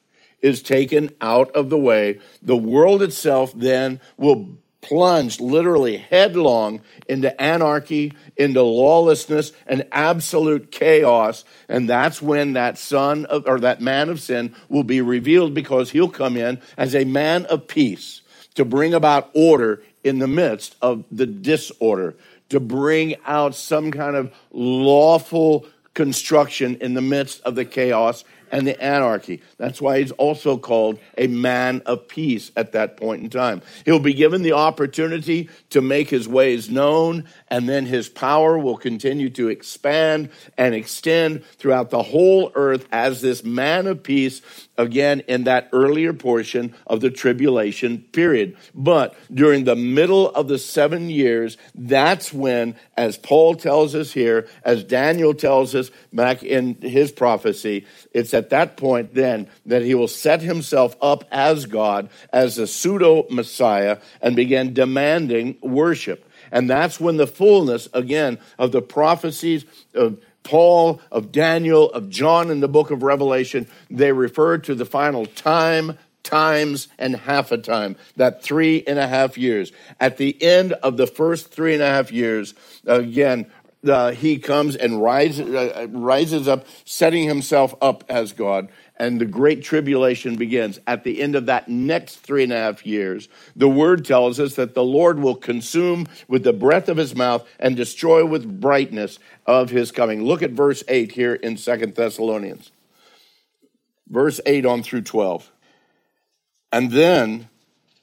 is 0.42 0.62
taken 0.62 1.10
out 1.20 1.50
of 1.52 1.70
the 1.70 1.78
way, 1.78 2.18
the 2.42 2.56
world 2.56 3.02
itself 3.02 3.52
then 3.54 4.00
will 4.16 4.58
plunge 4.82 5.40
literally 5.40 5.96
headlong 5.96 6.80
into 7.08 7.40
anarchy, 7.40 8.12
into 8.36 8.62
lawlessness, 8.62 9.52
and 9.66 9.86
absolute 9.92 10.72
chaos. 10.72 11.44
And 11.68 11.88
that's 11.88 12.20
when 12.20 12.54
that 12.54 12.76
son 12.76 13.24
of, 13.26 13.46
or 13.46 13.60
that 13.60 13.80
man 13.80 14.10
of 14.10 14.20
sin 14.20 14.54
will 14.68 14.82
be 14.82 15.00
revealed 15.00 15.54
because 15.54 15.90
he'll 15.90 16.08
come 16.08 16.36
in 16.36 16.60
as 16.76 16.94
a 16.94 17.04
man 17.04 17.46
of 17.46 17.68
peace 17.68 18.20
to 18.54 18.64
bring 18.64 18.92
about 18.92 19.30
order 19.34 19.82
in 20.04 20.18
the 20.18 20.28
midst 20.28 20.74
of 20.82 21.04
the 21.10 21.26
disorder, 21.26 22.16
to 22.48 22.58
bring 22.58 23.14
out 23.24 23.54
some 23.54 23.92
kind 23.92 24.16
of 24.16 24.34
lawful 24.50 25.64
construction 25.94 26.76
in 26.80 26.94
the 26.94 27.02
midst 27.02 27.40
of 27.42 27.54
the 27.54 27.64
chaos 27.64 28.24
and 28.52 28.66
the 28.66 28.80
anarchy. 28.80 29.40
That's 29.56 29.80
why 29.80 29.98
he's 29.98 30.12
also 30.12 30.58
called 30.58 31.00
a 31.16 31.26
man 31.26 31.82
of 31.86 32.06
peace 32.06 32.52
at 32.54 32.72
that 32.72 32.98
point 32.98 33.22
in 33.22 33.30
time. 33.30 33.62
He'll 33.86 33.98
be 33.98 34.14
given 34.14 34.42
the 34.42 34.52
opportunity 34.52 35.48
to 35.70 35.80
make 35.80 36.10
his 36.10 36.28
ways 36.28 36.70
known, 36.70 37.24
and 37.48 37.68
then 37.68 37.86
his 37.86 38.10
power 38.10 38.58
will 38.58 38.76
continue 38.76 39.30
to 39.30 39.48
expand 39.48 40.28
and 40.58 40.74
extend 40.74 41.44
throughout 41.56 41.90
the 41.90 42.02
whole 42.02 42.52
earth 42.54 42.86
as 42.92 43.22
this 43.22 43.42
man 43.42 43.86
of 43.86 44.02
peace 44.02 44.42
again 44.76 45.20
in 45.20 45.44
that 45.44 45.68
earlier 45.72 46.12
portion 46.12 46.74
of 46.86 47.00
the 47.00 47.10
tribulation 47.10 47.98
period. 48.12 48.56
But 48.74 49.16
during 49.32 49.64
the 49.64 49.76
middle 49.76 50.30
of 50.30 50.48
the 50.48 50.58
seven 50.58 51.08
years, 51.08 51.56
that's 51.74 52.32
when, 52.32 52.76
as 52.96 53.16
Paul 53.16 53.54
tells 53.54 53.94
us 53.94 54.12
here, 54.12 54.46
as 54.62 54.84
Daniel 54.84 55.32
tells 55.32 55.74
us 55.74 55.90
back 56.12 56.42
in 56.42 56.74
his 56.82 57.12
prophecy, 57.12 57.86
it's 58.12 58.34
at 58.34 58.41
that 58.50 58.76
point 58.76 59.14
then 59.14 59.48
that 59.66 59.82
he 59.82 59.94
will 59.94 60.08
set 60.08 60.42
himself 60.42 60.96
up 61.00 61.24
as 61.30 61.66
God, 61.66 62.08
as 62.32 62.58
a 62.58 62.66
pseudo 62.66 63.26
Messiah, 63.30 63.98
and 64.20 64.36
begin 64.36 64.74
demanding 64.74 65.56
worship. 65.62 66.28
And 66.50 66.68
that's 66.68 67.00
when 67.00 67.16
the 67.16 67.26
fullness, 67.26 67.88
again, 67.94 68.38
of 68.58 68.72
the 68.72 68.82
prophecies 68.82 69.64
of 69.94 70.22
Paul, 70.42 71.00
of 71.10 71.32
Daniel, 71.32 71.90
of 71.90 72.10
John 72.10 72.50
in 72.50 72.60
the 72.60 72.68
book 72.68 72.90
of 72.90 73.02
Revelation, 73.02 73.68
they 73.90 74.12
refer 74.12 74.58
to 74.58 74.74
the 74.74 74.84
final 74.84 75.24
time, 75.26 75.98
times, 76.22 76.88
and 76.98 77.16
half 77.16 77.52
a 77.52 77.58
time, 77.58 77.96
that 78.16 78.42
three 78.42 78.82
and 78.86 78.98
a 78.98 79.06
half 79.06 79.38
years. 79.38 79.72
At 80.00 80.16
the 80.16 80.40
end 80.42 80.72
of 80.72 80.96
the 80.96 81.06
first 81.06 81.50
three 81.50 81.74
and 81.74 81.82
a 81.82 81.86
half 81.86 82.12
years, 82.12 82.54
again, 82.86 83.50
uh, 83.86 84.12
he 84.12 84.38
comes 84.38 84.76
and 84.76 85.02
rises, 85.02 85.54
uh, 85.54 85.86
rises 85.90 86.48
up, 86.48 86.66
setting 86.84 87.26
himself 87.26 87.74
up 87.80 88.04
as 88.08 88.32
God 88.32 88.68
and 89.02 89.20
the 89.20 89.26
great 89.26 89.64
tribulation 89.64 90.36
begins 90.36 90.78
at 90.86 91.02
the 91.02 91.20
end 91.22 91.34
of 91.34 91.46
that 91.46 91.68
next 91.68 92.16
three 92.18 92.44
and 92.44 92.52
a 92.52 92.56
half 92.56 92.86
years. 92.86 93.28
The 93.56 93.68
word 93.68 94.04
tells 94.04 94.38
us 94.38 94.54
that 94.54 94.74
the 94.74 94.84
Lord 94.84 95.18
will 95.18 95.34
consume 95.34 96.06
with 96.28 96.44
the 96.44 96.52
breath 96.52 96.88
of 96.88 96.98
his 96.98 97.16
mouth 97.16 97.44
and 97.58 97.74
destroy 97.74 98.24
with 98.24 98.60
brightness 98.60 99.18
of 99.44 99.70
his 99.70 99.90
coming. 99.90 100.22
Look 100.22 100.40
at 100.40 100.52
verse 100.52 100.84
8 100.86 101.10
here 101.10 101.34
in 101.34 101.56
Second 101.56 101.96
Thessalonians. 101.96 102.70
Verse 104.08 104.40
8 104.46 104.66
on 104.66 104.84
through 104.84 105.02
12. 105.02 105.50
And 106.70 106.92
then 106.92 107.48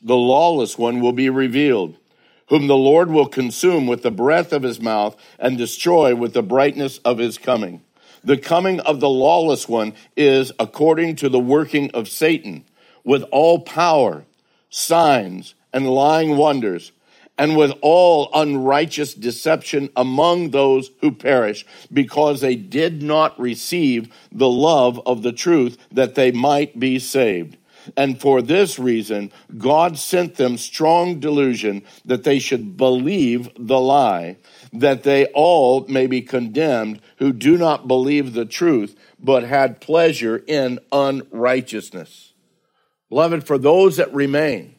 the 0.01 0.17
lawless 0.17 0.77
one 0.77 0.99
will 0.99 1.13
be 1.13 1.29
revealed, 1.29 1.95
whom 2.49 2.67
the 2.67 2.75
Lord 2.75 3.09
will 3.09 3.27
consume 3.27 3.87
with 3.87 4.03
the 4.03 4.11
breath 4.11 4.51
of 4.51 4.63
his 4.63 4.81
mouth 4.81 5.15
and 5.37 5.57
destroy 5.57 6.15
with 6.15 6.33
the 6.33 6.43
brightness 6.43 6.97
of 6.99 7.17
his 7.17 7.37
coming. 7.37 7.81
The 8.23 8.37
coming 8.37 8.79
of 8.81 8.99
the 8.99 9.09
lawless 9.09 9.69
one 9.69 9.93
is 10.17 10.51
according 10.59 11.15
to 11.17 11.29
the 11.29 11.39
working 11.39 11.89
of 11.91 12.09
Satan 12.09 12.65
with 13.03 13.23
all 13.31 13.59
power, 13.59 14.25
signs, 14.69 15.55
and 15.71 15.87
lying 15.87 16.35
wonders, 16.35 16.91
and 17.37 17.55
with 17.55 17.71
all 17.81 18.29
unrighteous 18.33 19.13
deception 19.13 19.89
among 19.95 20.49
those 20.49 20.91
who 20.99 21.11
perish, 21.11 21.65
because 21.93 22.41
they 22.41 22.55
did 22.55 23.01
not 23.01 23.39
receive 23.39 24.13
the 24.31 24.49
love 24.49 24.99
of 25.05 25.21
the 25.21 25.31
truth 25.31 25.77
that 25.91 26.15
they 26.15 26.31
might 26.31 26.77
be 26.77 26.99
saved. 26.99 27.55
And 27.95 28.19
for 28.19 28.41
this 28.41 28.79
reason, 28.79 29.31
God 29.57 29.97
sent 29.97 30.35
them 30.35 30.57
strong 30.57 31.19
delusion 31.19 31.83
that 32.05 32.23
they 32.23 32.39
should 32.39 32.77
believe 32.77 33.49
the 33.57 33.79
lie, 33.79 34.37
that 34.73 35.03
they 35.03 35.25
all 35.27 35.85
may 35.87 36.07
be 36.07 36.21
condemned 36.21 37.01
who 37.17 37.33
do 37.33 37.57
not 37.57 37.87
believe 37.87 38.33
the 38.33 38.45
truth, 38.45 38.95
but 39.19 39.43
had 39.43 39.81
pleasure 39.81 40.43
in 40.47 40.79
unrighteousness. 40.91 42.33
Beloved, 43.09 43.45
for 43.45 43.57
those 43.57 43.97
that 43.97 44.13
remain, 44.13 44.75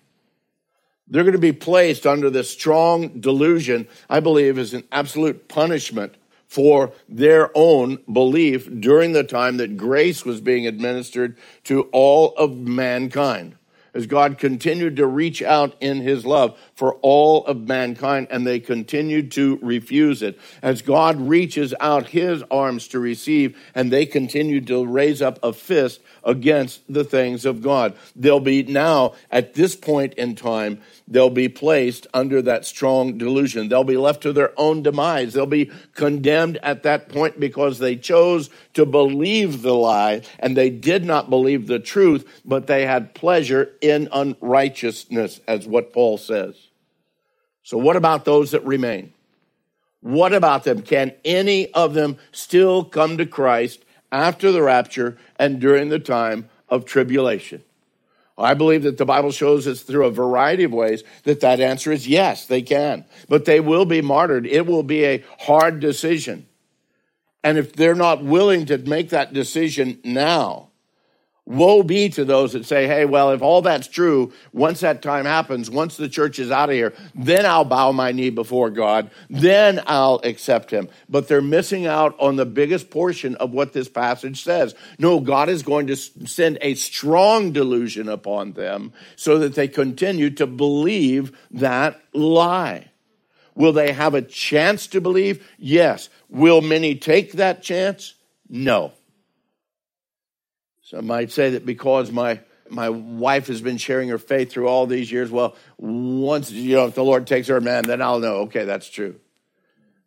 they're 1.09 1.25
going 1.25 1.33
to 1.33 1.39
be 1.39 1.53
placed 1.53 2.07
under 2.07 2.31
this 2.31 2.49
strong 2.51 3.21
delusion, 3.21 3.89
I 4.09 4.21
believe, 4.21 4.59
is 4.59 4.75
an 4.75 4.85
absolute 4.93 5.49
punishment 5.49 6.15
for 6.51 6.93
their 7.09 7.49
own 7.55 7.97
belief 8.13 8.69
during 8.81 9.13
the 9.13 9.23
time 9.23 9.57
that 9.59 9.77
grace 9.77 10.25
was 10.25 10.41
being 10.41 10.67
administered 10.67 11.39
to 11.63 11.83
all 11.93 12.35
of 12.35 12.57
mankind. 12.57 13.55
As 13.95 14.07
God 14.07 14.39
continued 14.39 14.97
to 14.97 15.07
reach 15.07 15.43
out 15.43 15.75
in 15.81 16.01
his 16.01 16.25
love 16.25 16.59
for 16.75 16.95
all 17.03 17.45
of 17.47 17.69
mankind, 17.69 18.29
and 18.31 18.47
they 18.47 18.61
continued 18.61 19.33
to 19.33 19.59
refuse 19.63 20.23
it. 20.23 20.39
As 20.63 20.83
God 20.83 21.21
reaches 21.21 21.75
out 21.81 22.09
his 22.09 22.43
arms 22.51 22.87
to 22.89 23.01
receive, 23.01 23.57
and 23.75 23.93
they 23.93 24.07
continue 24.07 24.61
to 24.63 24.87
raise 24.87 25.23
up 25.23 25.39
a 25.43 25.53
fist 25.53 26.01
against 26.25 26.83
the 26.93 27.05
things 27.05 27.45
of 27.45 27.63
God. 27.63 27.97
They'll 28.15 28.41
be 28.41 28.63
now, 28.63 29.15
at 29.31 29.55
this 29.55 29.75
point 29.75 30.15
in 30.15 30.37
time, 30.37 30.81
they'll 31.11 31.29
be 31.29 31.49
placed 31.49 32.07
under 32.15 32.41
that 32.43 32.65
strong 32.65 33.19
delusion. 33.19 33.69
They'll 33.69 33.85
be 33.85 33.97
left 33.97 34.23
to 34.23 34.33
their 34.33 34.59
own 34.59 34.83
demise. 34.83 35.33
They'll 35.33 35.45
be 35.45 35.71
condemned 35.95 36.57
at 36.63 36.85
that 36.85 37.09
point 37.09 37.39
because 37.39 37.79
they 37.79 37.97
chose 37.97 38.49
to 38.75 38.87
believe 38.87 39.63
the 39.63 39.75
lie 39.75 40.23
and 40.39 40.57
they 40.57 40.71
did 40.71 41.05
not 41.05 41.29
believe 41.29 41.67
the 41.67 41.81
truth, 41.81 42.41
but 42.45 42.69
they 42.69 42.87
had 42.87 43.15
pleasure 43.15 43.73
in 43.81 44.09
unrighteousness, 44.13 45.41
as 45.47 45.67
what 45.67 45.93
Paul 45.93 46.17
says. 46.17 46.55
So, 47.63 47.77
what 47.77 47.97
about 47.97 48.25
those 48.25 48.53
that 48.53 48.65
remain? 48.65 49.13
What 50.01 50.33
about 50.33 50.65
them? 50.65 50.83
Can 50.83 51.13
any 51.25 51.73
of 51.73 51.93
them 51.95 52.17
still 52.33 52.85
come 52.85 53.19
to 53.19 53.27
Christ 53.27 53.85
after 54.11 54.51
the 54.51 54.63
rapture 54.63 55.19
and 55.37 55.61
during 55.61 55.89
the 55.89 55.99
time 55.99 56.49
of 56.69 56.85
tribulation? 56.85 57.63
I 58.41 58.55
believe 58.55 58.83
that 58.85 58.99
the 58.99 59.05
Bible 59.05 59.33
shows 59.33 59.67
us 59.67 59.83
through 59.83 60.07
a 60.07 60.11
variety 60.11 60.65
of 60.65 60.73
ways 60.73 61.05
that 61.25 61.41
that 61.41 61.61
answer 61.61 61.93
is 61.93 62.09
yes, 62.09 62.47
they 62.47 62.63
can. 62.63 63.05
But 63.29 63.45
they 63.45 63.61
will 63.61 63.85
be 63.85 64.01
martyred. 64.01 64.47
It 64.47 64.67
will 64.67 64.83
be 64.83 65.05
a 65.05 65.25
hard 65.41 65.81
decision. 65.81 66.47
And 67.43 67.59
if 67.59 67.75
they're 67.75 67.95
not 67.95 68.25
willing 68.25 68.67
to 68.67 68.79
make 68.79 69.11
that 69.11 69.33
decision 69.33 70.01
now, 70.05 70.70
Woe 71.47 71.83
be 71.83 72.09
to 72.11 72.25
those 72.25 72.53
that 72.53 72.65
say, 72.65 72.87
hey, 72.87 73.05
well, 73.05 73.33
if 73.33 73.43
all 73.43 73.63
that's 73.63 73.89
true, 73.89 74.33
once 74.53 74.81
that 74.81 75.03
time 75.03 75.25
happens, 75.25 75.71
once 75.71 75.97
the 75.97 76.09
church 76.09 76.39
is 76.39 76.51
out 76.51 76.69
of 76.69 76.75
here, 76.75 76.93
then 77.15 77.45
I'll 77.45 77.65
bow 77.65 77.91
my 77.93 78.13
knee 78.13 78.31
before 78.31 78.71
God, 78.71 79.11
then 79.29 79.83
I'll 79.87 80.21
accept 80.23 80.71
him. 80.71 80.89
But 81.09 81.27
they're 81.27 81.41
missing 81.41 81.87
out 81.87 82.15
on 82.21 82.37
the 82.37 82.47
biggest 82.47 82.91
portion 82.91 83.35
of 83.37 83.51
what 83.51 83.73
this 83.73 83.89
passage 83.89 84.45
says. 84.45 84.75
No, 84.99 85.19
God 85.19 85.49
is 85.49 85.63
going 85.63 85.89
to 85.89 85.97
send 85.97 86.59
a 86.61 86.75
strong 86.75 87.53
delusion 87.53 88.09
upon 88.09 88.53
them 88.53 88.93
so 89.17 89.39
that 89.39 89.55
they 89.55 89.67
continue 89.67 90.31
to 90.31 90.47
believe 90.47 91.37
that 91.51 92.01
lie. 92.13 92.91
Will 93.55 93.73
they 93.73 93.93
have 93.93 94.15
a 94.15 94.23
chance 94.23 94.87
to 94.89 95.01
believe? 95.01 95.47
Yes. 95.59 96.09
Will 96.29 96.61
many 96.61 96.95
take 96.95 97.33
that 97.33 97.63
chance? 97.63 98.15
No. 98.49 98.93
Some 100.91 101.07
might 101.07 101.31
say 101.31 101.51
that 101.51 101.65
because 101.65 102.11
my 102.11 102.41
my 102.69 102.89
wife 102.89 103.47
has 103.47 103.61
been 103.61 103.77
sharing 103.77 104.09
her 104.09 104.19
faith 104.19 104.51
through 104.51 104.67
all 104.67 104.89
these 104.89 105.11
years. 105.11 105.31
Well, 105.31 105.55
once 105.79 106.51
you 106.51 106.75
know, 106.75 106.87
if 106.87 106.97
the 106.97 107.05
Lord 107.05 107.29
takes 107.29 107.47
her, 107.47 107.61
man, 107.61 107.85
then 107.85 108.03
I'll 108.03 108.19
know. 108.19 108.39
Okay, 108.39 108.65
that's 108.65 108.91
true. 108.91 109.15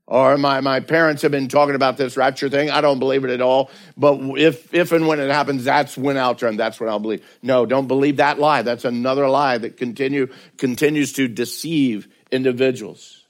Or 0.05 0.37
my, 0.37 0.59
my 0.59 0.81
parents 0.81 1.22
have 1.22 1.31
been 1.31 1.48
talking 1.48 1.75
about 1.75 1.96
this 1.96 2.17
rapture 2.17 2.50
thing. 2.50 2.69
I 2.69 2.81
don't 2.81 3.00
believe 3.00 3.24
it 3.24 3.29
at 3.29 3.39
all. 3.39 3.72
But 3.96 4.19
if 4.37 4.74
if 4.74 4.91
and 4.91 5.07
when 5.07 5.22
it 5.22 5.29
happens, 5.29 5.63
that's 5.63 5.98
when 5.98 6.17
I'll 6.17 6.35
turn. 6.35 6.57
That's 6.57 6.81
when 6.81 6.89
I'll 6.89 7.00
believe. 7.00 7.25
No, 7.41 7.65
don't 7.65 7.87
believe 7.87 8.17
that 8.17 8.37
lie. 8.37 8.63
That's 8.63 8.83
another 8.83 9.29
lie 9.29 9.57
that 9.57 9.77
continue 9.77 10.27
continues 10.57 11.13
to 11.13 11.29
deceive 11.29 12.09
individuals. 12.29 13.23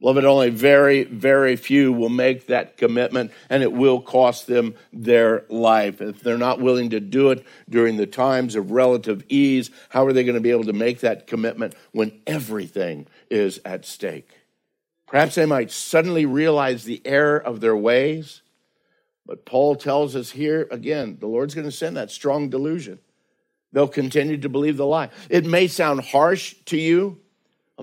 Beloved, 0.00 0.24
only 0.24 0.50
very, 0.50 1.02
very 1.04 1.56
few 1.56 1.92
will 1.92 2.08
make 2.08 2.46
that 2.46 2.76
commitment 2.76 3.32
and 3.50 3.64
it 3.64 3.72
will 3.72 4.00
cost 4.00 4.46
them 4.46 4.74
their 4.92 5.44
life. 5.48 6.00
If 6.00 6.20
they're 6.20 6.38
not 6.38 6.60
willing 6.60 6.90
to 6.90 7.00
do 7.00 7.30
it 7.30 7.44
during 7.68 7.96
the 7.96 8.06
times 8.06 8.54
of 8.54 8.70
relative 8.70 9.24
ease, 9.28 9.70
how 9.88 10.06
are 10.06 10.12
they 10.12 10.22
going 10.22 10.36
to 10.36 10.40
be 10.40 10.52
able 10.52 10.64
to 10.64 10.72
make 10.72 11.00
that 11.00 11.26
commitment 11.26 11.74
when 11.90 12.12
everything 12.28 13.08
is 13.28 13.60
at 13.64 13.84
stake? 13.84 14.30
Perhaps 15.08 15.34
they 15.34 15.46
might 15.46 15.72
suddenly 15.72 16.26
realize 16.26 16.84
the 16.84 17.02
error 17.04 17.38
of 17.38 17.60
their 17.60 17.76
ways. 17.76 18.42
But 19.26 19.44
Paul 19.44 19.74
tells 19.74 20.14
us 20.14 20.30
here 20.30 20.68
again, 20.70 21.16
the 21.18 21.26
Lord's 21.26 21.54
going 21.54 21.66
to 21.66 21.72
send 21.72 21.96
that 21.96 22.12
strong 22.12 22.50
delusion. 22.50 23.00
They'll 23.72 23.88
continue 23.88 24.38
to 24.38 24.48
believe 24.48 24.76
the 24.76 24.86
lie. 24.86 25.10
It 25.28 25.44
may 25.44 25.66
sound 25.66 26.02
harsh 26.02 26.54
to 26.66 26.78
you. 26.78 27.20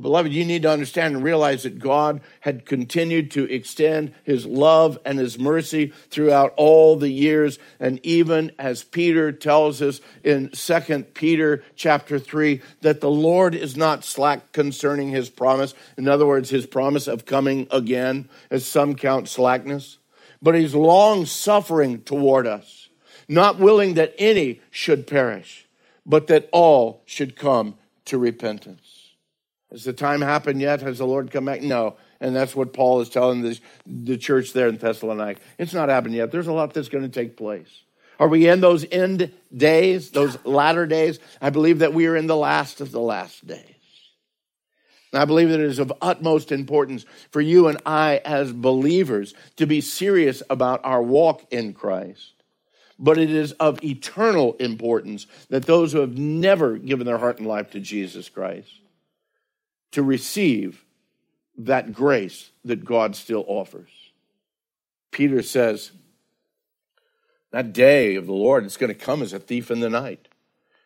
Beloved, 0.02 0.34
you 0.34 0.44
need 0.44 0.64
to 0.64 0.70
understand 0.70 1.16
and 1.16 1.24
realize 1.24 1.64
that 1.64 1.80
God 1.80 2.20
had 2.42 2.66
continued 2.66 3.32
to 3.32 3.46
extend 3.46 4.14
his 4.24 4.46
love 4.46 5.00
and 5.06 5.18
his 5.18 5.40
mercy 5.40 5.94
throughout 6.10 6.54
all 6.58 6.98
the 6.98 7.10
years. 7.10 7.60
And 7.80 8.06
even 8.06 8.52
as 8.60 8.84
Peter 8.84 9.32
tells 9.32 9.82
us 9.82 10.02
in 10.22 10.54
Second 10.54 11.14
Peter 11.14 11.64
chapter 11.78 12.20
3, 12.20 12.62
that 12.82 13.00
the 13.00 13.10
Lord 13.10 13.56
is 13.56 13.78
not 13.78 14.04
slack 14.04 14.52
concerning 14.52 15.12
his 15.12 15.30
promise. 15.30 15.74
In 15.98 16.10
other 16.10 16.26
words, 16.26 16.50
his 16.50 16.66
promise 16.66 17.08
of 17.08 17.26
coming 17.26 17.66
again, 17.72 18.28
as 18.52 18.66
some 18.66 18.96
count 18.96 19.30
slackness. 19.30 19.98
But 20.42 20.56
he's 20.56 20.76
long 20.76 21.26
suffering 21.26 22.02
toward 22.02 22.48
us, 22.48 22.90
not 23.30 23.60
willing 23.60 23.94
that 23.94 24.14
any 24.18 24.60
should 24.72 25.08
perish, 25.08 25.68
but 26.06 26.28
that 26.28 26.50
all 26.52 27.02
should 27.06 27.38
come 27.38 27.76
to 28.04 28.18
repentance. 28.18 28.95
Has 29.72 29.84
the 29.84 29.94
time 29.94 30.22
happened 30.22 30.62
yet? 30.62 30.82
Has 30.82 31.00
the 31.00 31.08
Lord 31.08 31.32
come 31.32 31.46
back? 31.46 31.62
No. 31.62 31.98
And 32.20 32.36
that's 32.36 32.56
what 32.56 32.74
Paul 32.74 33.02
is 33.02 33.10
telling 33.10 33.42
the, 33.42 33.60
the 33.86 34.18
church 34.18 34.54
there 34.54 34.68
in 34.68 34.78
Thessalonica. 34.78 35.42
It's 35.58 35.74
not 35.74 35.90
happened 35.90 36.16
yet. 36.16 36.32
There's 36.32 36.48
a 36.48 36.54
lot 36.54 36.74
that's 36.74 36.90
going 36.90 37.04
to 37.04 37.10
take 37.10 37.36
place. 37.36 37.70
Are 38.20 38.28
we 38.28 38.48
in 38.48 38.62
those 38.62 38.86
end 38.90 39.32
days, 39.56 40.12
those 40.12 40.38
latter 40.46 40.86
days? 40.86 41.20
I 41.42 41.50
believe 41.50 41.80
that 41.80 41.94
we 41.94 42.08
are 42.08 42.16
in 42.16 42.28
the 42.28 42.38
last 42.38 42.80
of 42.80 42.92
the 42.92 43.02
last 43.02 43.46
days. 43.46 43.64
And 45.12 45.22
I 45.22 45.26
believe 45.26 45.50
that 45.50 45.60
it 45.60 45.66
is 45.66 45.80
of 45.80 45.92
utmost 46.02 46.52
importance 46.52 47.06
for 47.32 47.42
you 47.42 47.68
and 47.68 47.78
I 47.86 48.22
as 48.24 48.54
believers 48.54 49.34
to 49.58 49.66
be 49.66 49.82
serious 49.82 50.42
about 50.50 50.82
our 50.84 51.02
walk 51.02 51.46
in 51.52 51.74
Christ. 51.74 52.34
But 52.98 53.18
it 53.18 53.30
is 53.30 53.52
of 53.54 53.84
eternal 53.84 54.54
importance 54.54 55.28
that 55.50 55.66
those 55.66 55.92
who 55.92 56.00
have 56.00 56.18
never 56.18 56.78
given 56.78 57.06
their 57.06 57.18
heart 57.18 57.40
and 57.40 57.48
life 57.48 57.72
to 57.72 57.82
Jesus 57.82 58.30
Christ 58.30 58.70
to 59.92 60.04
receive 60.04 60.86
that 61.58 61.94
grace 61.94 62.52
that 62.64 62.86
God 62.86 63.16
still 63.16 63.46
offers. 63.48 63.90
Peter 65.12 65.42
says, 65.42 65.92
That 67.52 67.72
day 67.72 68.16
of 68.16 68.26
the 68.26 68.34
Lord 68.34 68.66
is 68.66 68.78
going 68.78 68.94
to 68.94 69.00
come 69.00 69.22
as 69.22 69.32
a 69.32 69.40
thief 69.40 69.72
in 69.72 69.80
the 69.80 69.90
night, 69.90 70.28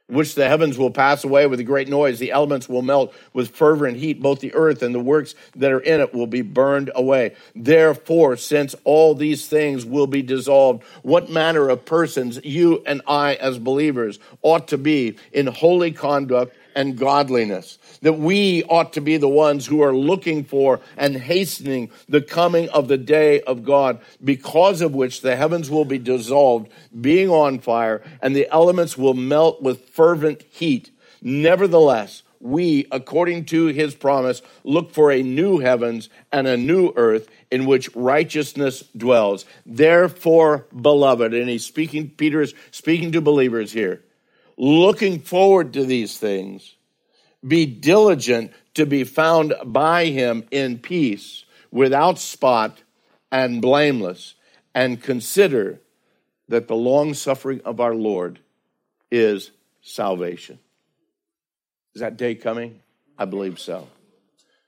in 0.07 0.15
which 0.15 0.35
the 0.35 0.47
heavens 0.47 0.77
will 0.77 0.91
pass 0.91 1.23
away 1.23 1.47
with 1.47 1.59
a 1.59 1.63
great 1.63 1.87
noise, 1.87 2.19
the 2.19 2.31
elements 2.31 2.69
will 2.69 2.83
melt 2.83 3.11
with 3.33 3.55
fervent 3.55 3.97
heat, 3.97 4.21
both 4.21 4.39
the 4.39 4.53
earth 4.53 4.83
and 4.83 4.93
the 4.93 4.99
works 4.99 5.33
that 5.55 5.71
are 5.71 5.79
in 5.79 5.99
it 5.99 6.13
will 6.13 6.27
be 6.27 6.43
burned 6.43 6.91
away. 6.93 7.35
Therefore, 7.55 8.37
since 8.37 8.75
all 8.83 9.15
these 9.15 9.47
things 9.47 9.83
will 9.83 10.07
be 10.07 10.21
dissolved, 10.21 10.83
what 11.01 11.31
manner 11.31 11.69
of 11.69 11.85
persons 11.85 12.39
you 12.43 12.83
and 12.85 13.01
I, 13.07 13.33
as 13.35 13.57
believers, 13.57 14.19
ought 14.43 14.67
to 14.67 14.77
be 14.77 15.17
in 15.31 15.47
holy 15.47 15.91
conduct 15.91 16.55
and 16.79 16.97
godliness. 16.97 17.77
That 18.03 18.13
we 18.13 18.63
ought 18.63 18.93
to 18.93 19.01
be 19.01 19.17
the 19.17 19.27
ones 19.27 19.65
who 19.65 19.81
are 19.83 19.93
looking 19.93 20.45
for 20.45 20.79
and 20.95 21.13
hastening 21.13 21.91
the 22.07 22.21
coming 22.21 22.69
of 22.69 22.87
the 22.87 22.97
day 22.97 23.41
of 23.41 23.65
God, 23.65 23.99
because 24.23 24.79
of 24.79 24.95
which 24.95 25.21
the 25.21 25.35
heavens 25.35 25.69
will 25.69 25.83
be 25.83 25.97
dissolved, 25.97 26.71
being 27.01 27.29
on 27.29 27.59
fire, 27.59 28.01
and 28.21 28.33
the 28.33 28.47
elements 28.49 28.97
will 28.97 29.13
melt 29.13 29.61
with 29.61 29.89
fervent 29.89 30.43
heat. 30.43 30.89
Nevertheless, 31.21 32.23
we, 32.39 32.87
according 32.93 33.43
to 33.47 33.65
his 33.65 33.93
promise, 33.93 34.41
look 34.63 34.93
for 34.93 35.11
a 35.11 35.21
new 35.21 35.59
heavens 35.59 36.07
and 36.31 36.47
a 36.47 36.55
new 36.55 36.93
earth 36.95 37.27
in 37.51 37.65
which 37.65 37.93
righteousness 37.93 38.85
dwells. 38.95 39.43
Therefore, 39.65 40.65
beloved, 40.73 41.33
and 41.33 41.49
he's 41.49 41.65
speaking, 41.65 42.11
Peter 42.11 42.41
is 42.41 42.53
speaking 42.71 43.11
to 43.11 43.19
believers 43.19 43.73
here 43.73 44.01
looking 44.59 45.21
forward 45.21 45.73
to 45.73 45.85
these 45.85 46.19
things, 46.19 46.75
be 47.47 47.65
diligent 47.65 48.51
to 48.75 48.85
be 48.85 49.05
found 49.05 49.55
by 49.65 50.05
him 50.05 50.45
in 50.51 50.77
peace, 50.77 51.45
without 51.71 52.19
spot 52.19 52.83
and 53.31 53.61
blameless, 53.61 54.35
and 54.75 55.01
consider 55.01 55.79
that 56.49 56.67
the 56.67 56.75
long 56.75 57.13
suffering 57.13 57.61
of 57.63 57.79
our 57.79 57.95
Lord 57.95 58.39
is 59.09 59.51
salvation. 59.81 60.59
Is 61.95 62.01
that 62.01 62.17
day 62.17 62.35
coming? 62.35 62.81
I 63.17 63.25
believe 63.25 63.59
so. 63.59 63.87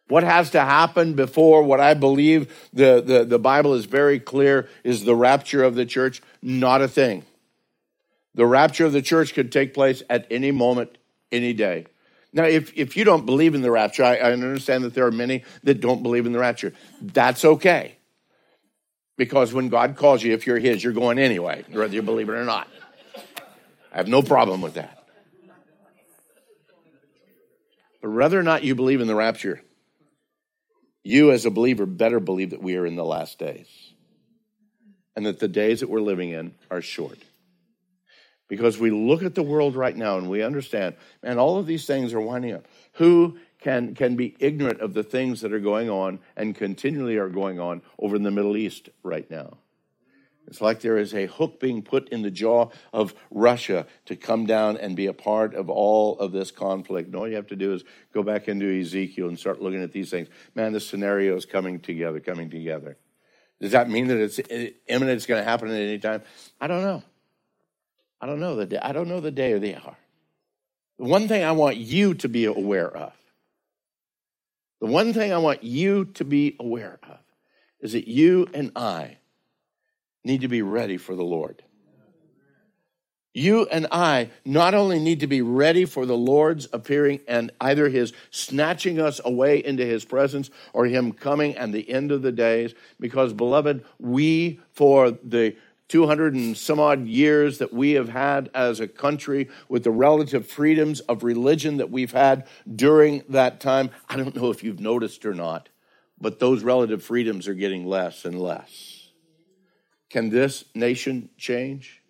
What 0.08 0.24
has 0.24 0.52
to 0.52 0.62
happen 0.62 1.14
before 1.14 1.64
what 1.64 1.80
I 1.80 1.94
believe 1.94 2.70
the, 2.74 3.02
the, 3.02 3.26
the 3.26 3.40
Bible 3.40 3.74
is 3.74 3.86
very 3.86 4.20
clear 4.20 4.68
is 4.84 5.04
the 5.04 5.16
rapture 5.16 5.64
of 5.64 5.76
the 5.76 5.86
church? 5.86 6.22
Not 6.42 6.82
a 6.82 6.88
thing. 6.88 7.24
The 8.36 8.46
rapture 8.46 8.86
of 8.86 8.94
the 8.94 9.02
church 9.02 9.34
could 9.34 9.52
take 9.52 9.74
place 9.74 10.04
at 10.10 10.26
any 10.32 10.52
moment, 10.52 10.98
any 11.32 11.54
day. 11.54 11.88
Now, 12.34 12.46
if, 12.46 12.72
if 12.78 12.96
you 12.96 13.04
don't 13.04 13.26
believe 13.26 13.56
in 13.56 13.62
the 13.62 13.72
rapture, 13.72 14.04
I, 14.04 14.16
I 14.18 14.32
understand 14.32 14.86
that 14.86 14.94
there 14.94 15.06
are 15.06 15.12
many 15.12 15.44
that 15.64 15.82
don't 15.82 16.02
believe 16.02 16.26
in 16.26 16.32
the 16.32 16.40
rapture. 16.40 16.74
That's 17.02 17.44
okay. 17.44 17.98
Because 19.18 19.54
when 19.54 19.68
God 19.68 19.98
calls 19.98 20.24
you, 20.24 20.34
if 20.34 20.48
you're 20.48 20.58
His, 20.58 20.84
you're 20.84 20.94
going 20.94 21.20
anyway, 21.20 21.66
whether 21.70 21.94
you 21.94 22.02
believe 22.02 22.30
it 22.30 22.34
or 22.34 22.46
not. 22.46 22.68
I 23.94 23.98
have 23.98 24.08
no 24.08 24.22
problem 24.22 24.62
with 24.62 24.76
that. 24.76 24.98
But 28.02 28.12
whether 28.12 28.40
or 28.40 28.44
not 28.44 28.64
you 28.64 28.76
believe 28.76 29.02
in 29.02 29.08
the 29.08 29.16
rapture, 29.16 29.62
you, 31.04 31.32
as 31.32 31.46
a 31.46 31.52
believer, 31.52 31.86
better 31.86 32.20
believe 32.20 32.52
that 32.52 32.62
we 32.62 32.78
are 32.78 32.86
in 32.86 32.96
the 32.96 33.06
last 33.06 33.38
days 33.38 33.68
and 35.16 35.26
that 35.26 35.40
the 35.40 35.48
days 35.48 35.82
that 35.82 35.90
we're 35.90 36.02
living 36.02 36.30
in 36.30 36.56
are 36.70 36.82
short. 36.82 37.18
Because 38.52 38.78
we 38.78 38.92
look 38.92 39.24
at 39.24 39.34
the 39.34 39.44
world 39.44 39.78
right 39.78 39.96
now 39.96 40.18
and 40.18 40.30
we 40.30 40.44
understand, 40.44 40.96
man, 41.24 41.40
all 41.40 41.58
of 41.58 41.68
these 41.68 41.86
things 41.86 42.14
are 42.14 42.20
winding 42.20 42.52
up. 42.52 42.68
Who 42.96 43.38
can, 43.62 43.96
can 43.96 44.18
be 44.18 44.36
ignorant 44.42 44.82
of 44.82 44.94
the 44.94 45.04
things 45.04 45.40
that 45.40 45.54
are 45.54 45.60
going 45.62 45.90
on 45.90 46.20
and 46.36 46.54
continually 46.54 47.16
are 47.16 47.30
going 47.30 47.62
on 47.62 47.82
over 47.98 48.18
in 48.18 48.24
the 48.24 48.30
Middle 48.30 48.58
East 48.58 48.90
right 49.04 49.32
now? 49.32 49.56
It's 50.48 50.60
like 50.60 50.82
there 50.82 50.98
is 50.98 51.14
a 51.14 51.28
hook 51.28 51.62
being 51.62 51.82
put 51.82 52.10
in 52.10 52.24
the 52.24 52.30
jaw 52.30 52.72
of 52.92 53.14
Russia 53.30 53.88
to 54.08 54.18
come 54.18 54.46
down 54.46 54.76
and 54.76 54.98
be 54.98 55.06
a 55.06 55.14
part 55.14 55.56
of 55.56 55.70
all 55.70 56.20
of 56.20 56.34
this 56.34 56.52
conflict. 56.52 57.08
And 57.08 57.16
all 57.16 57.30
you 57.30 57.38
have 57.38 57.48
to 57.48 57.56
do 57.56 57.74
is 57.74 57.86
go 58.14 58.22
back 58.22 58.50
into 58.50 58.82
Ezekiel 58.82 59.30
and 59.30 59.40
start 59.40 59.62
looking 59.62 59.82
at 59.82 59.94
these 59.94 60.10
things. 60.10 60.28
Man, 60.56 60.74
the 60.74 60.82
scenario 60.82 61.38
is 61.38 61.46
coming 61.46 61.80
together, 61.80 62.20
coming 62.20 62.50
together. 62.50 62.98
Does 63.62 63.72
that 63.72 63.90
mean 63.90 64.08
that 64.08 64.18
it's 64.18 64.40
eh, 64.50 64.72
imminent? 64.88 65.16
It's 65.16 65.26
going 65.26 65.42
to 65.42 65.50
happen 65.50 65.70
at 65.70 65.80
any 65.80 66.00
time? 66.00 66.24
I 66.60 66.68
don't 66.68 66.82
know. 66.82 67.02
I 68.22 68.28
don't 68.28 68.40
know 68.40 68.56
the 68.56 68.68
day. 68.68 68.80
I 68.82 68.92
don't 68.92 69.08
know 69.08 69.20
the 69.20 69.32
day 69.32 69.52
or 69.54 69.60
the 69.60 69.76
hour. 69.76 69.98
The 71.00 71.06
one 71.06 71.28
thing 71.28 71.44
I 71.44 71.54
want 71.54 71.78
you 71.78 72.14
to 72.14 72.30
be 72.30 72.46
aware 72.46 72.96
of, 72.96 73.14
the 74.80 74.88
one 74.88 75.14
thing 75.14 75.34
I 75.34 75.40
want 75.40 75.64
you 75.64 76.06
to 76.06 76.24
be 76.24 76.56
aware 76.60 77.00
of, 77.02 77.18
is 77.80 77.94
that 77.94 78.08
you 78.08 78.48
and 78.54 78.72
I 78.76 79.18
need 80.24 80.42
to 80.42 80.48
be 80.48 80.62
ready 80.62 80.98
for 80.98 81.16
the 81.16 81.24
Lord. 81.24 81.64
You 83.34 83.66
and 83.66 83.88
I 83.92 84.30
not 84.44 84.74
only 84.74 85.00
need 85.00 85.22
to 85.22 85.28
be 85.28 85.42
ready 85.42 85.86
for 85.86 86.06
the 86.06 86.18
Lord's 86.18 86.68
appearing 86.74 87.22
and 87.28 87.50
either 87.62 87.88
his 87.88 88.14
snatching 88.30 89.00
us 89.00 89.22
away 89.24 89.64
into 89.64 89.86
his 89.86 90.04
presence 90.04 90.50
or 90.74 90.86
him 90.86 91.14
coming 91.14 91.56
and 91.56 91.74
the 91.74 91.90
end 91.90 92.12
of 92.12 92.22
the 92.22 92.34
days, 92.34 92.76
because, 93.00 93.32
beloved, 93.32 93.86
we, 94.00 94.60
for 94.74 95.12
the 95.12 95.56
200 95.92 96.34
and 96.34 96.58
some 96.58 96.80
odd 96.80 97.06
years 97.06 97.58
that 97.58 97.74
we 97.74 97.92
have 97.92 98.08
had 98.08 98.50
as 98.56 98.80
a 98.80 98.88
country 98.88 99.50
with 99.68 99.84
the 99.84 99.92
relative 99.92 100.48
freedoms 100.48 101.02
of 101.02 101.22
religion 101.22 101.78
that 101.78 101.92
we've 101.92 102.14
had 102.14 102.48
during 102.74 103.22
that 103.28 103.60
time, 103.60 103.90
I 104.08 104.16
don't 104.16 104.34
know 104.34 104.52
if 104.52 104.64
you've 104.64 104.80
noticed 104.80 105.26
or 105.26 105.34
not, 105.34 105.68
but 106.18 106.40
those 106.40 106.64
relative 106.64 107.04
freedoms 107.04 107.46
are 107.50 107.54
getting 107.54 107.86
less 107.86 108.24
and 108.24 108.40
less. 108.40 109.10
Can 110.10 110.30
this 110.30 110.64
nation 110.74 111.30
change? 111.38 112.02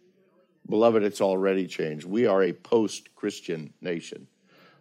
Beloved, 0.69 1.01
it's 1.01 1.19
already 1.19 1.65
changed. 1.65 2.05
We 2.05 2.27
are 2.27 2.43
a 2.43 2.53
post 2.53 3.15
Christian 3.15 3.73
nation. 3.81 4.27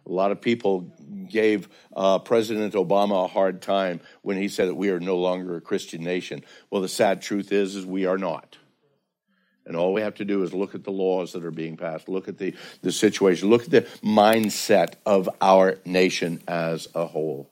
A 0.05 0.11
lot 0.11 0.31
of 0.31 0.41
people 0.41 0.93
gave 1.27 1.69
uh, 1.95 2.19
President 2.19 2.75
Obama 2.75 3.25
a 3.25 3.27
hard 3.27 3.63
time 3.63 3.99
when 4.21 4.37
he 4.37 4.47
said 4.47 4.69
that 4.69 4.75
we 4.75 4.91
are 4.91 4.99
no 4.99 5.17
longer 5.17 5.55
a 5.55 5.61
Christian 5.61 6.03
nation. 6.03 6.43
Well, 6.69 6.83
the 6.83 6.87
sad 6.87 7.23
truth 7.23 7.51
is, 7.51 7.75
is 7.75 7.83
we 7.83 8.05
are 8.05 8.19
not. 8.19 8.57
And 9.71 9.77
all 9.77 9.93
we 9.93 10.01
have 10.01 10.15
to 10.15 10.25
do 10.25 10.43
is 10.43 10.53
look 10.53 10.75
at 10.75 10.83
the 10.83 10.91
laws 10.91 11.31
that 11.31 11.45
are 11.45 11.49
being 11.49 11.77
passed, 11.77 12.09
look 12.09 12.27
at 12.27 12.37
the, 12.37 12.53
the 12.81 12.91
situation, 12.91 13.49
look 13.49 13.63
at 13.63 13.69
the 13.69 13.83
mindset 14.03 14.95
of 15.05 15.29
our 15.39 15.77
nation 15.85 16.41
as 16.45 16.89
a 16.93 17.05
whole. 17.05 17.49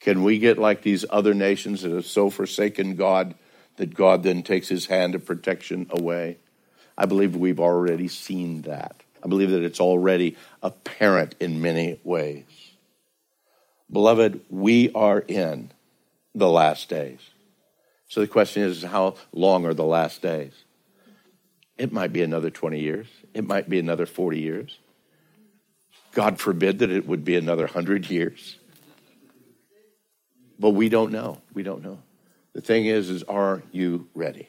Can 0.00 0.24
we 0.24 0.40
get 0.40 0.58
like 0.58 0.82
these 0.82 1.04
other 1.08 1.32
nations 1.32 1.82
that 1.82 1.92
have 1.92 2.04
so 2.04 2.30
forsaken 2.30 2.96
God 2.96 3.36
that 3.76 3.94
God 3.94 4.24
then 4.24 4.42
takes 4.42 4.66
his 4.66 4.86
hand 4.86 5.14
of 5.14 5.24
protection 5.24 5.86
away? 5.90 6.38
I 6.98 7.06
believe 7.06 7.36
we've 7.36 7.60
already 7.60 8.08
seen 8.08 8.62
that. 8.62 8.96
I 9.22 9.28
believe 9.28 9.50
that 9.50 9.62
it's 9.62 9.78
already 9.78 10.36
apparent 10.64 11.36
in 11.38 11.62
many 11.62 12.00
ways. 12.02 12.72
Beloved, 13.88 14.40
we 14.50 14.90
are 14.96 15.20
in 15.20 15.70
the 16.34 16.48
last 16.48 16.88
days. 16.88 17.20
So 18.08 18.20
the 18.20 18.26
question 18.26 18.64
is, 18.64 18.82
how 18.82 19.14
long 19.32 19.64
are 19.64 19.74
the 19.74 19.84
last 19.84 20.20
days? 20.20 20.64
It 21.76 21.92
might 21.92 22.12
be 22.12 22.22
another 22.22 22.50
20 22.50 22.78
years. 22.78 23.06
It 23.32 23.46
might 23.46 23.68
be 23.68 23.78
another 23.78 24.06
40 24.06 24.38
years. 24.38 24.78
God 26.12 26.38
forbid 26.38 26.78
that 26.78 26.90
it 26.90 27.06
would 27.06 27.24
be 27.24 27.36
another 27.36 27.64
100 27.64 28.08
years. 28.08 28.56
But 30.58 30.70
we 30.70 30.88
don't 30.88 31.10
know. 31.10 31.40
We 31.52 31.64
don't 31.64 31.82
know. 31.82 31.98
The 32.52 32.60
thing 32.60 32.86
is, 32.86 33.10
is 33.10 33.24
are 33.24 33.62
you 33.72 34.08
ready? 34.14 34.48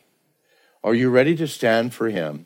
Are 0.83 0.93
you 0.93 1.09
ready 1.09 1.35
to 1.37 1.47
stand 1.47 1.95
for 1.95 2.09
him? 2.09 2.45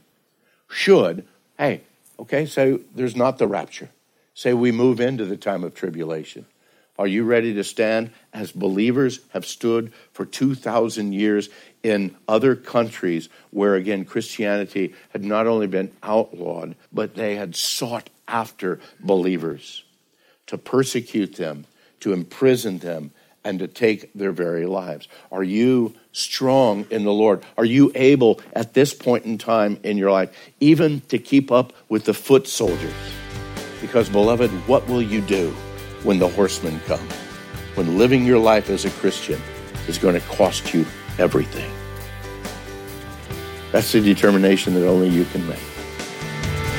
Should, 0.69 1.27
hey, 1.57 1.81
okay, 2.17 2.45
so 2.45 2.79
there's 2.95 3.15
not 3.15 3.37
the 3.37 3.47
rapture. 3.47 3.89
Say 4.33 4.53
we 4.53 4.71
move 4.71 5.01
into 5.01 5.25
the 5.25 5.35
time 5.35 5.65
of 5.65 5.73
tribulation. 5.73 6.45
Are 6.99 7.07
you 7.07 7.23
ready 7.23 7.53
to 7.53 7.63
stand 7.63 8.11
as 8.33 8.51
believers 8.51 9.21
have 9.29 9.45
stood 9.45 9.93
for 10.11 10.25
2,000 10.25 11.13
years 11.13 11.47
in 11.81 12.13
other 12.27 12.57
countries 12.57 13.29
where, 13.51 13.75
again, 13.75 14.03
Christianity 14.03 14.93
had 15.11 15.23
not 15.23 15.47
only 15.47 15.65
been 15.65 15.93
outlawed, 16.03 16.75
but 16.91 17.15
they 17.15 17.35
had 17.35 17.55
sought 17.55 18.09
after 18.27 18.81
believers 18.99 19.85
to 20.47 20.57
persecute 20.57 21.37
them, 21.37 21.65
to 22.01 22.11
imprison 22.11 22.79
them, 22.79 23.11
and 23.45 23.59
to 23.59 23.67
take 23.69 24.11
their 24.13 24.33
very 24.33 24.65
lives. 24.65 25.07
Are 25.31 25.41
you 25.41 25.93
strong 26.11 26.85
in 26.91 27.05
the 27.05 27.13
Lord? 27.13 27.45
Are 27.57 27.63
you 27.63 27.93
able 27.95 28.41
at 28.51 28.73
this 28.73 28.93
point 28.93 29.23
in 29.23 29.37
time 29.37 29.79
in 29.83 29.97
your 29.97 30.11
life 30.11 30.37
even 30.59 30.99
to 31.07 31.17
keep 31.17 31.49
up 31.49 31.71
with 31.87 32.03
the 32.03 32.13
foot 32.13 32.45
soldiers? 32.45 32.93
Because, 33.79 34.09
beloved, 34.09 34.51
what 34.67 34.85
will 34.89 35.01
you 35.01 35.21
do 35.21 35.55
when 36.03 36.19
the 36.19 36.27
horsemen 36.27 36.79
come? 36.85 37.07
When 37.75 37.97
living 37.97 38.25
your 38.25 38.39
life 38.39 38.69
as 38.69 38.85
a 38.85 38.89
Christian 38.91 39.41
is 39.87 39.97
going 39.97 40.15
to 40.15 40.21
cost 40.27 40.73
you 40.73 40.85
everything. 41.17 41.71
That's 43.71 43.91
the 43.91 44.01
determination 44.01 44.73
that 44.73 44.87
only 44.87 45.09
you 45.09 45.25
can 45.25 45.47
make. 45.47 45.59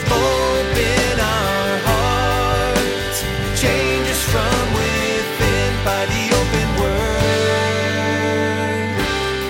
Open 0.07 1.21
our 1.21 1.79
hearts, 1.87 3.23
change 3.61 4.09
us 4.09 4.25
from 4.25 4.73
within 4.75 5.85
by 5.85 6.07
the 6.07 6.31
open 6.35 6.69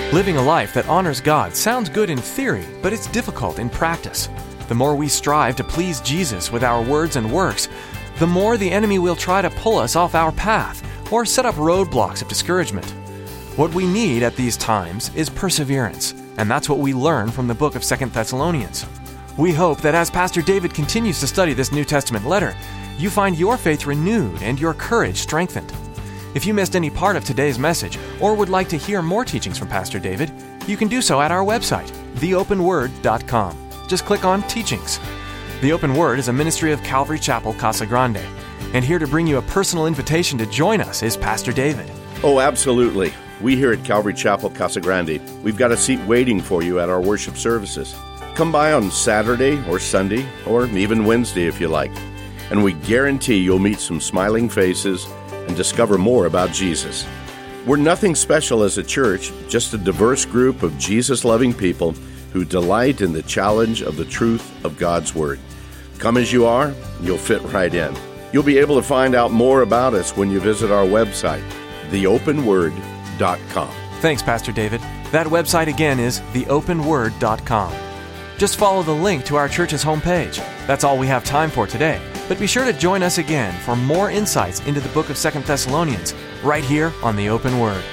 word. 0.07 0.13
Living 0.13 0.37
a 0.37 0.43
life 0.43 0.73
that 0.73 0.87
honors 0.87 1.19
God 1.21 1.55
sounds 1.55 1.89
good 1.89 2.09
in 2.09 2.17
theory, 2.19 2.65
but 2.81 2.93
it's 2.93 3.07
difficult 3.07 3.57
in 3.57 3.69
practice. 3.69 4.29
The 4.67 4.75
more 4.75 4.95
we 4.95 5.07
strive 5.07 5.55
to 5.55 5.63
please 5.63 5.99
Jesus 6.01 6.51
with 6.51 6.63
our 6.63 6.83
words 6.83 7.15
and 7.15 7.31
works, 7.31 7.67
the 8.21 8.27
more 8.27 8.55
the 8.55 8.69
enemy 8.69 8.99
will 8.99 9.15
try 9.15 9.41
to 9.41 9.49
pull 9.49 9.79
us 9.79 9.95
off 9.95 10.13
our 10.13 10.31
path 10.33 10.87
or 11.11 11.25
set 11.25 11.43
up 11.43 11.55
roadblocks 11.55 12.21
of 12.21 12.27
discouragement. 12.27 12.85
What 13.55 13.73
we 13.73 13.87
need 13.87 14.21
at 14.21 14.35
these 14.35 14.55
times 14.55 15.09
is 15.15 15.27
perseverance, 15.27 16.13
and 16.37 16.49
that's 16.49 16.69
what 16.69 16.77
we 16.77 16.93
learn 16.93 17.31
from 17.31 17.47
the 17.47 17.55
book 17.55 17.73
of 17.73 17.83
Second 17.83 18.13
Thessalonians. 18.13 18.85
We 19.39 19.51
hope 19.51 19.81
that 19.81 19.95
as 19.95 20.11
Pastor 20.11 20.43
David 20.43 20.71
continues 20.71 21.19
to 21.19 21.25
study 21.25 21.53
this 21.53 21.71
New 21.71 21.83
Testament 21.83 22.27
letter, 22.27 22.55
you 22.99 23.09
find 23.09 23.35
your 23.35 23.57
faith 23.57 23.87
renewed 23.87 24.43
and 24.43 24.59
your 24.59 24.75
courage 24.75 25.17
strengthened. 25.17 25.73
If 26.35 26.45
you 26.45 26.53
missed 26.53 26.75
any 26.75 26.91
part 26.91 27.15
of 27.15 27.25
today's 27.25 27.57
message 27.57 27.97
or 28.19 28.35
would 28.35 28.49
like 28.49 28.69
to 28.69 28.77
hear 28.77 29.01
more 29.01 29.25
teachings 29.25 29.57
from 29.57 29.67
Pastor 29.67 29.97
David, 29.97 30.31
you 30.67 30.77
can 30.77 30.89
do 30.89 31.01
so 31.01 31.21
at 31.21 31.31
our 31.31 31.43
website, 31.43 31.89
theopenword.com. 32.17 33.57
Just 33.87 34.05
click 34.05 34.25
on 34.25 34.43
Teachings. 34.43 34.99
The 35.61 35.73
Open 35.73 35.93
Word 35.93 36.17
is 36.17 36.27
a 36.27 36.33
ministry 36.33 36.71
of 36.71 36.81
Calvary 36.81 37.19
Chapel, 37.19 37.53
Casa 37.53 37.85
Grande. 37.85 38.25
And 38.73 38.83
here 38.83 38.97
to 38.97 39.05
bring 39.05 39.27
you 39.27 39.37
a 39.37 39.43
personal 39.43 39.85
invitation 39.85 40.39
to 40.39 40.47
join 40.47 40.81
us 40.81 41.03
is 41.03 41.15
Pastor 41.15 41.53
David. 41.53 41.87
Oh, 42.23 42.39
absolutely. 42.39 43.13
We 43.41 43.55
here 43.55 43.71
at 43.71 43.85
Calvary 43.85 44.15
Chapel, 44.15 44.49
Casa 44.49 44.81
Grande, 44.81 45.21
we've 45.43 45.57
got 45.57 45.71
a 45.71 45.77
seat 45.77 45.99
waiting 46.07 46.41
for 46.41 46.63
you 46.63 46.79
at 46.79 46.89
our 46.89 46.99
worship 46.99 47.37
services. 47.37 47.95
Come 48.33 48.51
by 48.51 48.73
on 48.73 48.89
Saturday 48.89 49.63
or 49.69 49.77
Sunday 49.77 50.27
or 50.47 50.65
even 50.65 51.05
Wednesday 51.05 51.45
if 51.45 51.61
you 51.61 51.67
like. 51.67 51.95
And 52.49 52.63
we 52.63 52.73
guarantee 52.73 53.37
you'll 53.37 53.59
meet 53.59 53.79
some 53.79 54.01
smiling 54.01 54.49
faces 54.49 55.05
and 55.31 55.55
discover 55.55 55.99
more 55.99 56.25
about 56.25 56.51
Jesus. 56.53 57.05
We're 57.67 57.77
nothing 57.77 58.15
special 58.15 58.63
as 58.63 58.79
a 58.79 58.83
church, 58.83 59.31
just 59.47 59.75
a 59.75 59.77
diverse 59.77 60.25
group 60.25 60.63
of 60.63 60.75
Jesus 60.79 61.23
loving 61.23 61.53
people 61.53 61.93
who 62.33 62.45
delight 62.45 63.01
in 63.01 63.13
the 63.13 63.23
challenge 63.23 63.81
of 63.81 63.97
the 63.97 64.05
truth 64.05 64.65
of 64.65 64.77
God's 64.77 65.13
Word. 65.13 65.39
Come 65.99 66.17
as 66.17 66.31
you 66.31 66.45
are, 66.45 66.73
you'll 67.01 67.17
fit 67.17 67.41
right 67.43 67.73
in. 67.73 67.95
You'll 68.33 68.43
be 68.43 68.57
able 68.57 68.75
to 68.75 68.81
find 68.81 69.13
out 69.13 69.31
more 69.31 69.61
about 69.61 69.93
us 69.93 70.15
when 70.15 70.31
you 70.31 70.39
visit 70.39 70.71
our 70.71 70.85
website, 70.85 71.47
theopenword.com. 71.89 73.71
Thanks, 73.99 74.23
Pastor 74.23 74.51
David. 74.51 74.81
That 75.11 75.27
website 75.27 75.67
again 75.67 75.99
is 75.99 76.21
theopenword.com. 76.33 77.73
Just 78.37 78.57
follow 78.57 78.81
the 78.81 78.91
link 78.91 79.25
to 79.25 79.35
our 79.35 79.47
church's 79.47 79.83
homepage. 79.83 80.37
That's 80.65 80.83
all 80.83 80.97
we 80.97 81.05
have 81.07 81.23
time 81.23 81.51
for 81.51 81.67
today. 81.67 82.01
But 82.27 82.39
be 82.39 82.47
sure 82.47 82.65
to 82.65 82.73
join 82.73 83.03
us 83.03 83.19
again 83.19 83.53
for 83.61 83.75
more 83.75 84.09
insights 84.09 84.61
into 84.61 84.79
the 84.79 84.89
book 84.89 85.09
of 85.09 85.17
Second 85.17 85.45
Thessalonians 85.45 86.15
right 86.43 86.63
here 86.63 86.91
on 87.03 87.15
the 87.15 87.29
Open 87.29 87.59
Word. 87.59 87.83